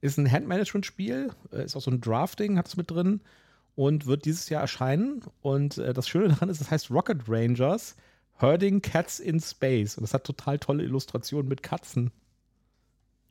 ist 0.00 0.18
ein 0.18 0.30
Handmanagement-Spiel, 0.30 1.30
äh, 1.52 1.64
ist 1.64 1.76
auch 1.76 1.82
so 1.82 1.90
ein 1.90 2.00
Drafting, 2.00 2.58
hat 2.58 2.68
es 2.68 2.76
mit 2.76 2.90
drin 2.90 3.20
und 3.74 4.06
wird 4.06 4.24
dieses 4.24 4.48
Jahr 4.48 4.62
erscheinen. 4.62 5.22
Und 5.42 5.78
äh, 5.78 5.92
das 5.92 6.08
Schöne 6.08 6.28
daran 6.28 6.48
ist, 6.48 6.60
es 6.60 6.70
heißt 6.70 6.90
Rocket 6.90 7.22
Rangers 7.28 7.96
Herding 8.38 8.80
Cats 8.80 9.20
in 9.20 9.40
Space. 9.40 9.98
Und 9.98 10.04
es 10.04 10.14
hat 10.14 10.24
total 10.24 10.58
tolle 10.58 10.82
Illustrationen 10.84 11.48
mit 11.48 11.62
Katzen. 11.62 12.10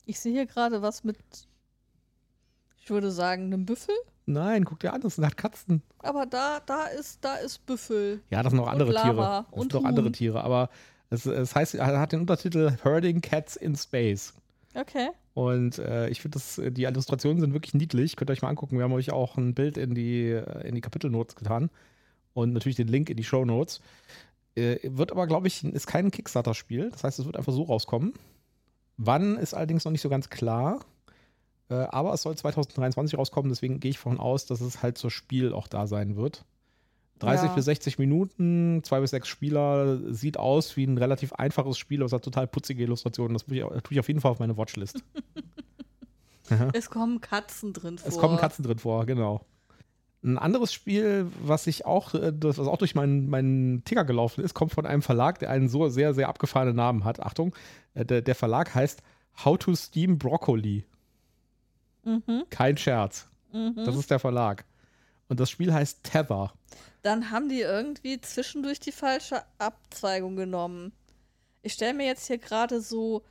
Ich 0.05 0.19
sehe 0.19 0.31
hier 0.31 0.45
gerade 0.45 0.81
was 0.81 1.03
mit, 1.03 1.17
ich 2.81 2.89
würde 2.89 3.11
sagen, 3.11 3.45
einem 3.45 3.65
Büffel. 3.65 3.95
Nein, 4.29 4.63
guck 4.63 4.79
dir 4.79 4.93
an, 4.93 5.01
das 5.01 5.17
hat 5.17 5.37
Katzen. 5.37 5.81
Aber 5.99 6.25
da, 6.27 6.59
da 6.65 6.85
ist, 6.85 7.25
da 7.25 7.35
ist 7.35 7.65
Büffel. 7.65 8.21
Ja, 8.29 8.43
das 8.43 8.51
sind 8.51 8.59
noch 8.59 8.67
andere 8.67 8.93
Tiere. 8.93 9.15
Das 9.15 9.45
und 9.51 9.71
sind 9.71 9.81
noch 9.81 9.89
andere. 9.89 10.11
Tiere, 10.11 10.43
aber 10.43 10.69
es, 11.09 11.25
es 11.25 11.55
heißt, 11.55 11.73
er 11.75 11.99
hat 11.99 12.11
den 12.11 12.21
Untertitel 12.21 12.77
Herding 12.83 13.21
Cats 13.21 13.55
in 13.55 13.75
Space. 13.75 14.33
Okay. 14.75 15.09
Und 15.33 15.79
äh, 15.79 16.09
ich 16.09 16.21
finde, 16.21 16.39
die 16.71 16.83
Illustrationen 16.83 17.41
sind 17.41 17.53
wirklich 17.53 17.73
niedlich. 17.73 18.15
Könnt 18.15 18.29
ihr 18.29 18.33
euch 18.33 18.43
mal 18.43 18.49
angucken. 18.49 18.77
Wir 18.77 18.83
haben 18.83 18.93
euch 18.93 19.11
auch 19.11 19.35
ein 19.37 19.55
Bild 19.55 19.77
in 19.77 19.95
die, 19.95 20.29
äh, 20.29 20.67
in 20.67 20.75
die 20.75 20.81
Kapitelnotes 20.81 21.35
getan. 21.35 21.71
Und 22.33 22.53
natürlich 22.53 22.75
den 22.75 22.87
Link 22.87 23.09
in 23.09 23.17
die 23.17 23.23
Show 23.23 23.45
Notes. 23.45 23.81
Äh, 24.55 24.77
wird 24.83 25.11
aber, 25.11 25.25
glaube 25.25 25.47
ich, 25.47 25.63
ist 25.63 25.87
kein 25.87 26.11
Kickstarter-Spiel. 26.11 26.91
Das 26.91 27.03
heißt, 27.03 27.17
es 27.17 27.25
wird 27.25 27.35
einfach 27.35 27.53
so 27.53 27.63
rauskommen. 27.63 28.13
Wann 28.97 29.37
ist 29.37 29.55
allerdings 29.55 29.85
noch 29.85 29.91
nicht 29.91 30.01
so 30.01 30.09
ganz 30.09 30.29
klar. 30.29 30.85
Äh, 31.69 31.75
aber 31.75 32.13
es 32.13 32.23
soll 32.23 32.35
2023 32.35 33.17
rauskommen. 33.17 33.49
Deswegen 33.49 33.79
gehe 33.79 33.91
ich 33.91 33.97
davon 33.97 34.19
aus, 34.19 34.45
dass 34.45 34.61
es 34.61 34.81
halt 34.81 34.97
zur 34.97 35.11
Spiel 35.11 35.53
auch 35.53 35.67
da 35.67 35.87
sein 35.87 36.15
wird. 36.15 36.45
30 37.19 37.49
Ja. 37.49 37.55
bis 37.55 37.65
60 37.65 37.99
Minuten, 37.99 38.81
zwei 38.83 39.01
bis 39.01 39.11
sechs 39.11 39.27
Spieler, 39.27 39.99
sieht 40.13 40.37
aus 40.37 40.77
wie 40.77 40.85
ein 40.85 40.97
relativ 40.97 41.33
einfaches 41.33 41.77
Spiel, 41.77 41.99
aber 41.99 42.05
es 42.05 42.13
hat 42.13 42.23
total 42.23 42.47
putzige 42.47 42.83
Illustrationen. 42.83 43.33
Das 43.33 43.45
tue 43.45 43.57
ich, 43.57 43.63
tue 43.63 43.91
ich 43.91 43.99
auf 43.99 44.07
jeden 44.07 44.21
Fall 44.21 44.31
auf 44.31 44.39
meine 44.39 44.57
Watchlist. 44.57 45.03
Es 46.73 46.89
kommen 46.89 47.21
Katzen 47.21 47.73
drin 47.73 47.99
vor. 47.99 48.07
Es 48.07 48.17
kommen 48.17 48.37
Katzen 48.37 48.65
drin 48.65 48.79
vor, 48.79 49.05
genau. 49.05 49.45
Ein 50.23 50.37
anderes 50.39 50.73
Spiel, 50.73 51.27
was 51.43 51.67
ich 51.67 51.85
auch, 51.85 52.13
äh, 52.15 52.33
das, 52.35 52.57
was 52.57 52.67
auch 52.67 52.77
durch 52.77 52.95
meinen, 52.95 53.29
meinen 53.29 53.83
Ticker 53.85 54.03
gelaufen 54.03 54.43
ist, 54.43 54.53
kommt 54.55 54.73
von 54.73 54.85
einem 54.87 55.01
Verlag, 55.01 55.37
der 55.39 55.51
einen 55.51 55.69
so 55.69 55.87
sehr, 55.89 56.13
sehr 56.15 56.27
abgefahrenen 56.27 56.75
Namen 56.75 57.05
hat. 57.05 57.19
Achtung, 57.19 57.55
äh, 57.93 58.03
der, 58.03 58.21
der 58.21 58.33
Verlag 58.33 58.73
heißt 58.73 59.03
How 59.45 59.57
to 59.59 59.75
Steam 59.75 60.17
Broccoli. 60.17 60.85
Mhm, 62.03 62.43
Kein 62.49 62.77
Scherz. 62.77 63.27
mhm. 63.51 63.75
Das 63.85 63.95
ist 63.95 64.09
der 64.11 64.19
Verlag. 64.19 64.65
Und 65.27 65.39
das 65.39 65.49
Spiel 65.49 65.71
heißt 65.73 66.03
Tether. 66.03 66.53
Dann 67.01 67.31
haben 67.31 67.49
die 67.49 67.61
irgendwie 67.61 68.19
zwischendurch 68.19 68.79
die 68.79 68.91
falsche 68.91 69.43
Abzweigung 69.57 70.35
genommen. 70.35 70.91
Ich 71.61 71.73
stelle 71.73 71.93
mir 71.93 72.05
jetzt 72.07 72.27
hier 72.27 72.37
gerade 72.39 72.81
so, 72.81 73.23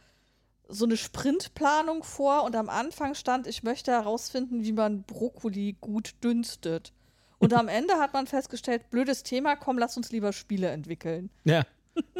so 0.68 0.85
eine 0.85 0.96
Sprintplanung 0.96 2.02
vor 2.04 2.44
und 2.44 2.54
am 2.57 2.68
Anfang 2.68 3.14
stand, 3.14 3.46
ich 3.46 3.62
möchte 3.62 3.90
herausfinden, 3.90 4.64
wie 4.64 4.72
man 4.72 5.02
Brokkoli 5.02 5.76
gut 5.81 6.14
dünstet. 6.22 6.92
Und 7.38 7.52
am 7.52 7.68
Ende 7.68 7.94
hat 7.94 8.12
man 8.12 8.26
festgestellt, 8.26 8.90
blödes 8.90 9.22
Thema, 9.22 9.57
komm, 9.57 9.78
lass 9.78 9.96
uns 9.96 10.12
lieber 10.12 10.33
Spiele 10.33 10.68
entwickeln. 10.68 11.31
Ja, 11.44 11.64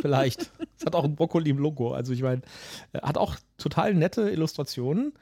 vielleicht. 0.01 0.51
es 0.79 0.85
hat 0.85 0.95
auch 0.95 1.05
ein 1.05 1.15
Brokkoli 1.15 1.51
im 1.51 1.59
Logo. 1.59 1.93
Also 1.93 2.13
ich 2.13 2.23
meine, 2.23 2.43
äh, 2.93 3.01
hat 3.01 3.17
auch 3.17 3.37
total 3.59 3.95
nette 3.95 4.29
Illustrationen. 4.31 5.13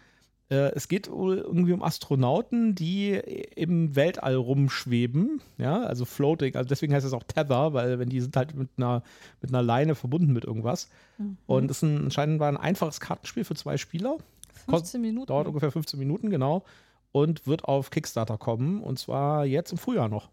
Äh, 0.48 0.72
Es 0.74 0.88
geht 0.88 1.10
wohl 1.10 1.38
irgendwie 1.38 1.72
um 1.72 1.82
Astronauten, 1.82 2.74
die 2.74 3.10
im 3.56 3.96
Weltall 3.96 4.34
rumschweben. 4.36 5.40
Ja, 5.58 5.82
also 5.82 6.04
floating. 6.04 6.54
Also 6.56 6.68
deswegen 6.68 6.94
heißt 6.94 7.06
es 7.06 7.12
auch 7.12 7.24
Tether, 7.24 7.72
weil 7.72 7.98
wenn 7.98 8.08
die 8.08 8.20
sind 8.20 8.36
halt 8.36 8.54
mit 8.54 8.68
einer, 8.76 9.02
mit 9.40 9.50
einer 9.50 9.62
Leine 9.62 9.94
verbunden 9.94 10.32
mit 10.32 10.44
irgendwas. 10.44 10.88
Und 11.46 11.70
es 11.70 11.78
ist 11.78 11.82
ein, 11.82 12.04
anscheinend 12.04 12.40
war 12.40 12.48
ein 12.48 12.56
einfaches 12.56 13.00
Kartenspiel 13.00 13.44
für 13.44 13.54
zwei 13.54 13.76
Spieler. 13.76 14.18
15 14.68 15.00
Minuten. 15.00 15.26
Dauert 15.26 15.46
ungefähr 15.48 15.70
15 15.70 15.98
Minuten, 15.98 16.30
genau. 16.30 16.64
Und 17.12 17.46
wird 17.46 17.64
auf 17.64 17.90
Kickstarter 17.90 18.36
kommen. 18.38 18.82
Und 18.82 18.98
zwar 18.98 19.44
jetzt 19.46 19.72
im 19.72 19.78
Frühjahr 19.78 20.08
noch. 20.08 20.28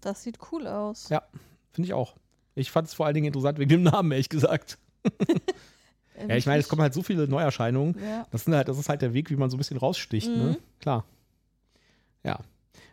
Das 0.00 0.22
sieht 0.22 0.38
cool 0.50 0.66
aus. 0.66 1.08
Ja, 1.08 1.22
finde 1.70 1.86
ich 1.86 1.94
auch. 1.94 2.16
Ich 2.54 2.70
fand 2.70 2.88
es 2.88 2.94
vor 2.94 3.06
allen 3.06 3.14
Dingen 3.14 3.28
interessant 3.28 3.58
wegen 3.58 3.70
dem 3.70 3.82
Namen, 3.84 4.10
ehrlich 4.12 4.28
gesagt. 4.28 4.78
Ähm, 6.22 6.30
Ja, 6.30 6.36
ich 6.36 6.46
meine, 6.46 6.60
es 6.60 6.68
kommen 6.68 6.82
halt 6.82 6.94
so 6.94 7.02
viele 7.02 7.28
Neuerscheinungen. 7.28 7.96
Ja. 8.02 8.26
Das, 8.30 8.44
sind 8.44 8.54
halt, 8.54 8.68
das 8.68 8.78
ist 8.78 8.88
halt 8.88 9.02
der 9.02 9.14
Weg, 9.14 9.30
wie 9.30 9.36
man 9.36 9.50
so 9.50 9.56
ein 9.56 9.58
bisschen 9.58 9.76
raussticht, 9.76 10.28
ne? 10.28 10.56
Mhm. 10.56 10.56
Klar. 10.80 11.04
Ja. 12.24 12.40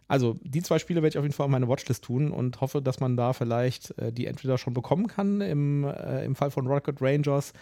Also, 0.07 0.35
die 0.41 0.63
zwei 0.63 0.79
Spiele 0.79 1.03
werde 1.03 1.13
ich 1.13 1.17
auf 1.19 1.23
jeden 1.23 1.33
Fall 1.35 1.45
auf 1.45 1.51
meine 1.51 1.67
Watchlist 1.67 2.03
tun 2.03 2.31
und 2.31 2.61
hoffe, 2.61 2.81
dass 2.81 2.99
man 2.99 3.15
da 3.15 3.33
vielleicht 3.33 3.97
äh, 3.99 4.11
die 4.11 4.25
entweder 4.25 4.57
schon 4.57 4.73
bekommen 4.73 5.07
kann 5.07 5.39
im, 5.41 5.83
äh, 5.83 6.25
im 6.25 6.35
Fall 6.35 6.49
von 6.49 6.65
Rocket 6.65 6.99
Rangers 6.99 7.53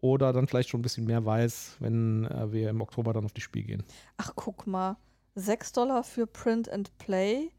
oder 0.00 0.32
dann 0.32 0.48
vielleicht 0.48 0.70
schon 0.70 0.80
ein 0.80 0.82
bisschen 0.82 1.04
mehr 1.04 1.24
weiß, 1.26 1.76
wenn 1.80 2.24
äh, 2.24 2.52
wir 2.52 2.70
im 2.70 2.80
Oktober 2.80 3.12
dann 3.12 3.26
auf 3.26 3.32
die 3.32 3.42
Spiel 3.42 3.64
gehen. 3.64 3.82
Ach, 4.16 4.32
guck 4.34 4.66
mal. 4.66 4.96
6 5.34 5.72
Dollar 5.72 6.02
für 6.02 6.26
Print 6.26 6.70
and 6.70 6.96
Play, 6.98 7.50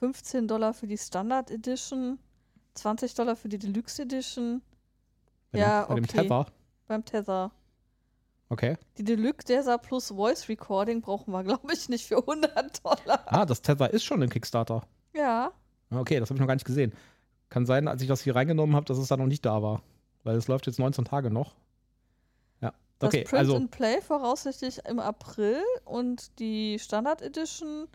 15 0.00 0.48
Dollar 0.48 0.72
für 0.72 0.86
die 0.86 0.98
Standard 0.98 1.50
Edition, 1.50 2.18
20 2.74 3.14
Dollar 3.14 3.36
für 3.36 3.48
die 3.48 3.58
Deluxe 3.58 4.02
Edition 4.02 4.62
Bei 5.52 5.58
Ja, 5.58 5.82
dem, 5.84 5.88
bei 5.88 5.94
dem 5.96 6.04
okay. 6.04 6.16
Tether. 6.82 6.88
beim 6.88 7.04
Tether. 7.04 7.50
Okay. 8.48 8.76
Die 8.98 9.04
Deluxe 9.04 9.46
Desert 9.46 9.82
Plus 9.82 10.08
Voice 10.08 10.48
Recording 10.48 11.00
brauchen 11.00 11.32
wir, 11.32 11.42
glaube 11.44 11.72
ich, 11.72 11.88
nicht 11.88 12.06
für 12.06 12.18
100 12.18 12.84
Dollar. 12.84 13.22
Ah, 13.26 13.46
das 13.46 13.62
Tether 13.62 13.90
ist 13.92 14.04
schon 14.04 14.20
im 14.22 14.28
Kickstarter. 14.30 14.82
Ja. 15.14 15.52
Okay, 15.90 16.20
das 16.20 16.28
habe 16.30 16.36
ich 16.36 16.40
noch 16.40 16.46
gar 16.46 16.54
nicht 16.54 16.66
gesehen. 16.66 16.92
Kann 17.48 17.66
sein, 17.66 17.88
als 17.88 18.02
ich 18.02 18.08
das 18.08 18.22
hier 18.22 18.34
reingenommen 18.34 18.76
habe, 18.76 18.86
dass 18.86 18.98
es 18.98 19.08
da 19.08 19.16
noch 19.16 19.26
nicht 19.26 19.44
da 19.44 19.62
war. 19.62 19.82
Weil 20.24 20.36
es 20.36 20.48
läuft 20.48 20.66
jetzt 20.66 20.78
19 20.78 21.04
Tage 21.04 21.30
noch. 21.30 21.54
Ja. 22.60 22.72
Das 22.98 23.08
Okay, 23.08 23.24
Print 23.24 23.38
also 23.40 23.56
and 23.56 23.70
Play 23.70 24.00
voraussichtlich 24.00 24.78
im 24.86 24.98
April 25.00 25.60
und 25.84 26.38
die 26.38 26.78
Standard 26.78 27.20
Edition, 27.22 27.88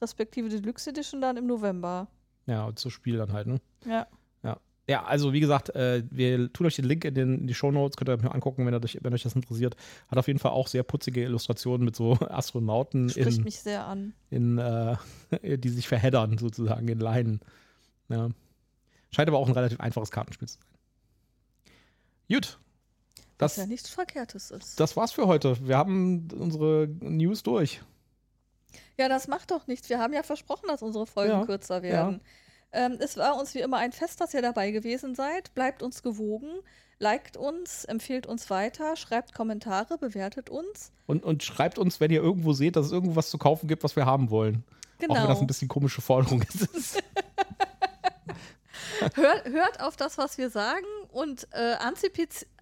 respektive 0.00 0.48
Deluxe 0.48 0.90
Edition 0.90 1.20
dann 1.20 1.36
im 1.36 1.46
November. 1.46 2.08
ja, 2.46 2.74
zu 2.74 2.90
Spiel 2.90 3.18
dann 3.18 3.32
halt, 3.32 3.46
ne? 3.46 3.60
Ja. 3.84 4.06
Ja, 4.86 5.04
also 5.04 5.32
wie 5.32 5.40
gesagt, 5.40 5.70
äh, 5.74 6.02
wir 6.10 6.52
tun 6.52 6.66
euch 6.66 6.76
den 6.76 6.84
Link 6.84 7.06
in, 7.06 7.14
den, 7.14 7.38
in 7.40 7.46
die 7.46 7.54
Shownotes, 7.54 7.96
könnt 7.96 8.10
ihr 8.10 8.14
euch 8.14 8.22
mal 8.22 8.32
angucken, 8.32 8.66
wenn, 8.66 8.74
euch, 8.74 8.98
wenn 9.00 9.14
euch 9.14 9.22
das 9.22 9.34
interessiert. 9.34 9.76
Hat 10.08 10.18
auf 10.18 10.26
jeden 10.26 10.38
Fall 10.38 10.52
auch 10.52 10.68
sehr 10.68 10.82
putzige 10.82 11.22
Illustrationen 11.22 11.84
mit 11.86 11.96
so 11.96 12.12
Astronauten, 12.20 13.08
Spricht 13.08 13.38
in, 13.38 13.44
mich 13.44 13.58
sehr 13.60 13.86
an. 13.86 14.12
in, 14.28 14.58
äh, 14.58 14.96
die 15.58 15.68
sich 15.70 15.88
verheddern 15.88 16.36
sozusagen 16.36 16.86
in 16.88 17.00
Leinen. 17.00 17.40
Ja. 18.10 18.28
Scheint 19.10 19.28
aber 19.28 19.38
auch 19.38 19.46
ein 19.48 19.54
relativ 19.54 19.80
einfaches 19.80 20.10
Kartenspiel 20.10 20.48
zu 20.48 20.58
sein. 20.58 20.64
Gut. 22.30 22.58
Was 23.38 23.54
Das, 23.54 23.56
ja 23.56 23.66
nichts 23.66 23.88
Verkehrtes 23.88 24.50
ist. 24.50 24.78
das 24.78 24.96
war's 24.96 25.12
für 25.12 25.26
heute. 25.26 25.56
Wir 25.66 25.76
haben 25.78 26.28
unsere 26.38 26.88
News 27.00 27.42
durch. 27.42 27.80
Ja, 28.98 29.08
das 29.08 29.28
macht 29.28 29.50
doch 29.50 29.66
nichts. 29.66 29.88
Wir 29.88 29.98
haben 29.98 30.12
ja 30.12 30.22
versprochen, 30.22 30.66
dass 30.68 30.82
unsere 30.82 31.06
Folgen 31.06 31.32
Ja, 31.32 31.44
kürzer 31.44 31.82
werden. 31.82 32.20
Ähm, 32.74 32.96
es 33.00 33.16
war 33.16 33.38
uns 33.38 33.54
wie 33.54 33.60
immer 33.60 33.78
ein 33.78 33.92
Fest, 33.92 34.20
dass 34.20 34.34
ihr 34.34 34.42
dabei 34.42 34.70
gewesen 34.72 35.14
seid. 35.14 35.54
Bleibt 35.54 35.82
uns 35.82 36.02
gewogen, 36.02 36.48
liked 36.98 37.36
uns, 37.36 37.84
empfehlt 37.84 38.26
uns 38.26 38.50
weiter, 38.50 38.96
schreibt 38.96 39.32
Kommentare, 39.34 39.96
bewertet 39.96 40.50
uns. 40.50 40.90
Und, 41.06 41.22
und 41.24 41.42
schreibt 41.42 41.78
uns, 41.78 42.00
wenn 42.00 42.10
ihr 42.10 42.20
irgendwo 42.22 42.52
seht, 42.52 42.76
dass 42.76 42.86
es 42.86 42.92
irgendwas 42.92 43.30
zu 43.30 43.38
kaufen 43.38 43.68
gibt, 43.68 43.84
was 43.84 43.94
wir 43.96 44.06
haben 44.06 44.30
wollen. 44.30 44.64
Auch 44.66 45.00
wenn 45.00 45.08
das 45.08 45.18
Genau. 45.26 45.40
ein 45.40 45.46
bisschen 45.46 45.68
komische 45.68 46.00
Forderung 46.02 46.42
ist. 46.42 47.02
Hört, 49.14 49.44
hört 49.44 49.80
auf 49.80 49.96
das, 49.96 50.16
was 50.18 50.38
wir 50.38 50.48
sagen 50.50 50.86
und 51.10 51.46
äh, 51.52 51.74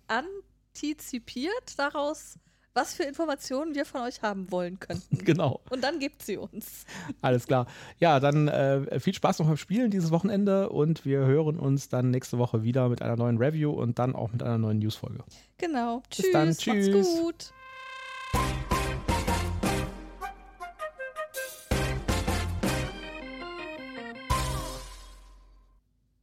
antizipiert 0.08 1.78
daraus, 1.78 2.38
was 2.74 2.94
für 2.94 3.02
Informationen 3.04 3.74
wir 3.74 3.84
von 3.84 4.02
euch 4.02 4.22
haben 4.22 4.50
wollen 4.50 4.78
könnten. 4.78 5.18
genau. 5.24 5.60
Und 5.70 5.82
dann 5.82 5.98
gebt 5.98 6.22
sie 6.22 6.36
uns. 6.36 6.84
Alles 7.20 7.46
klar. 7.46 7.66
Ja, 7.98 8.20
dann 8.20 8.48
äh, 8.48 9.00
viel 9.00 9.14
Spaß 9.14 9.38
noch 9.38 9.46
beim 9.46 9.56
Spielen 9.56 9.90
dieses 9.90 10.10
Wochenende 10.10 10.70
und 10.70 11.04
wir 11.04 11.20
hören 11.20 11.58
uns 11.58 11.88
dann 11.88 12.10
nächste 12.10 12.38
Woche 12.38 12.62
wieder 12.62 12.88
mit 12.88 13.02
einer 13.02 13.16
neuen 13.16 13.38
Review 13.38 13.70
und 13.70 13.98
dann 13.98 14.14
auch 14.14 14.32
mit 14.32 14.42
einer 14.42 14.58
neuen 14.58 14.78
Newsfolge. 14.78 15.24
Genau. 15.58 16.02
Bis 16.14 16.30
dann. 16.32 16.48
Tschüss. 16.50 16.86
Tschüss. 16.86 16.94
Macht's 16.94 17.20
gut. 17.20 17.52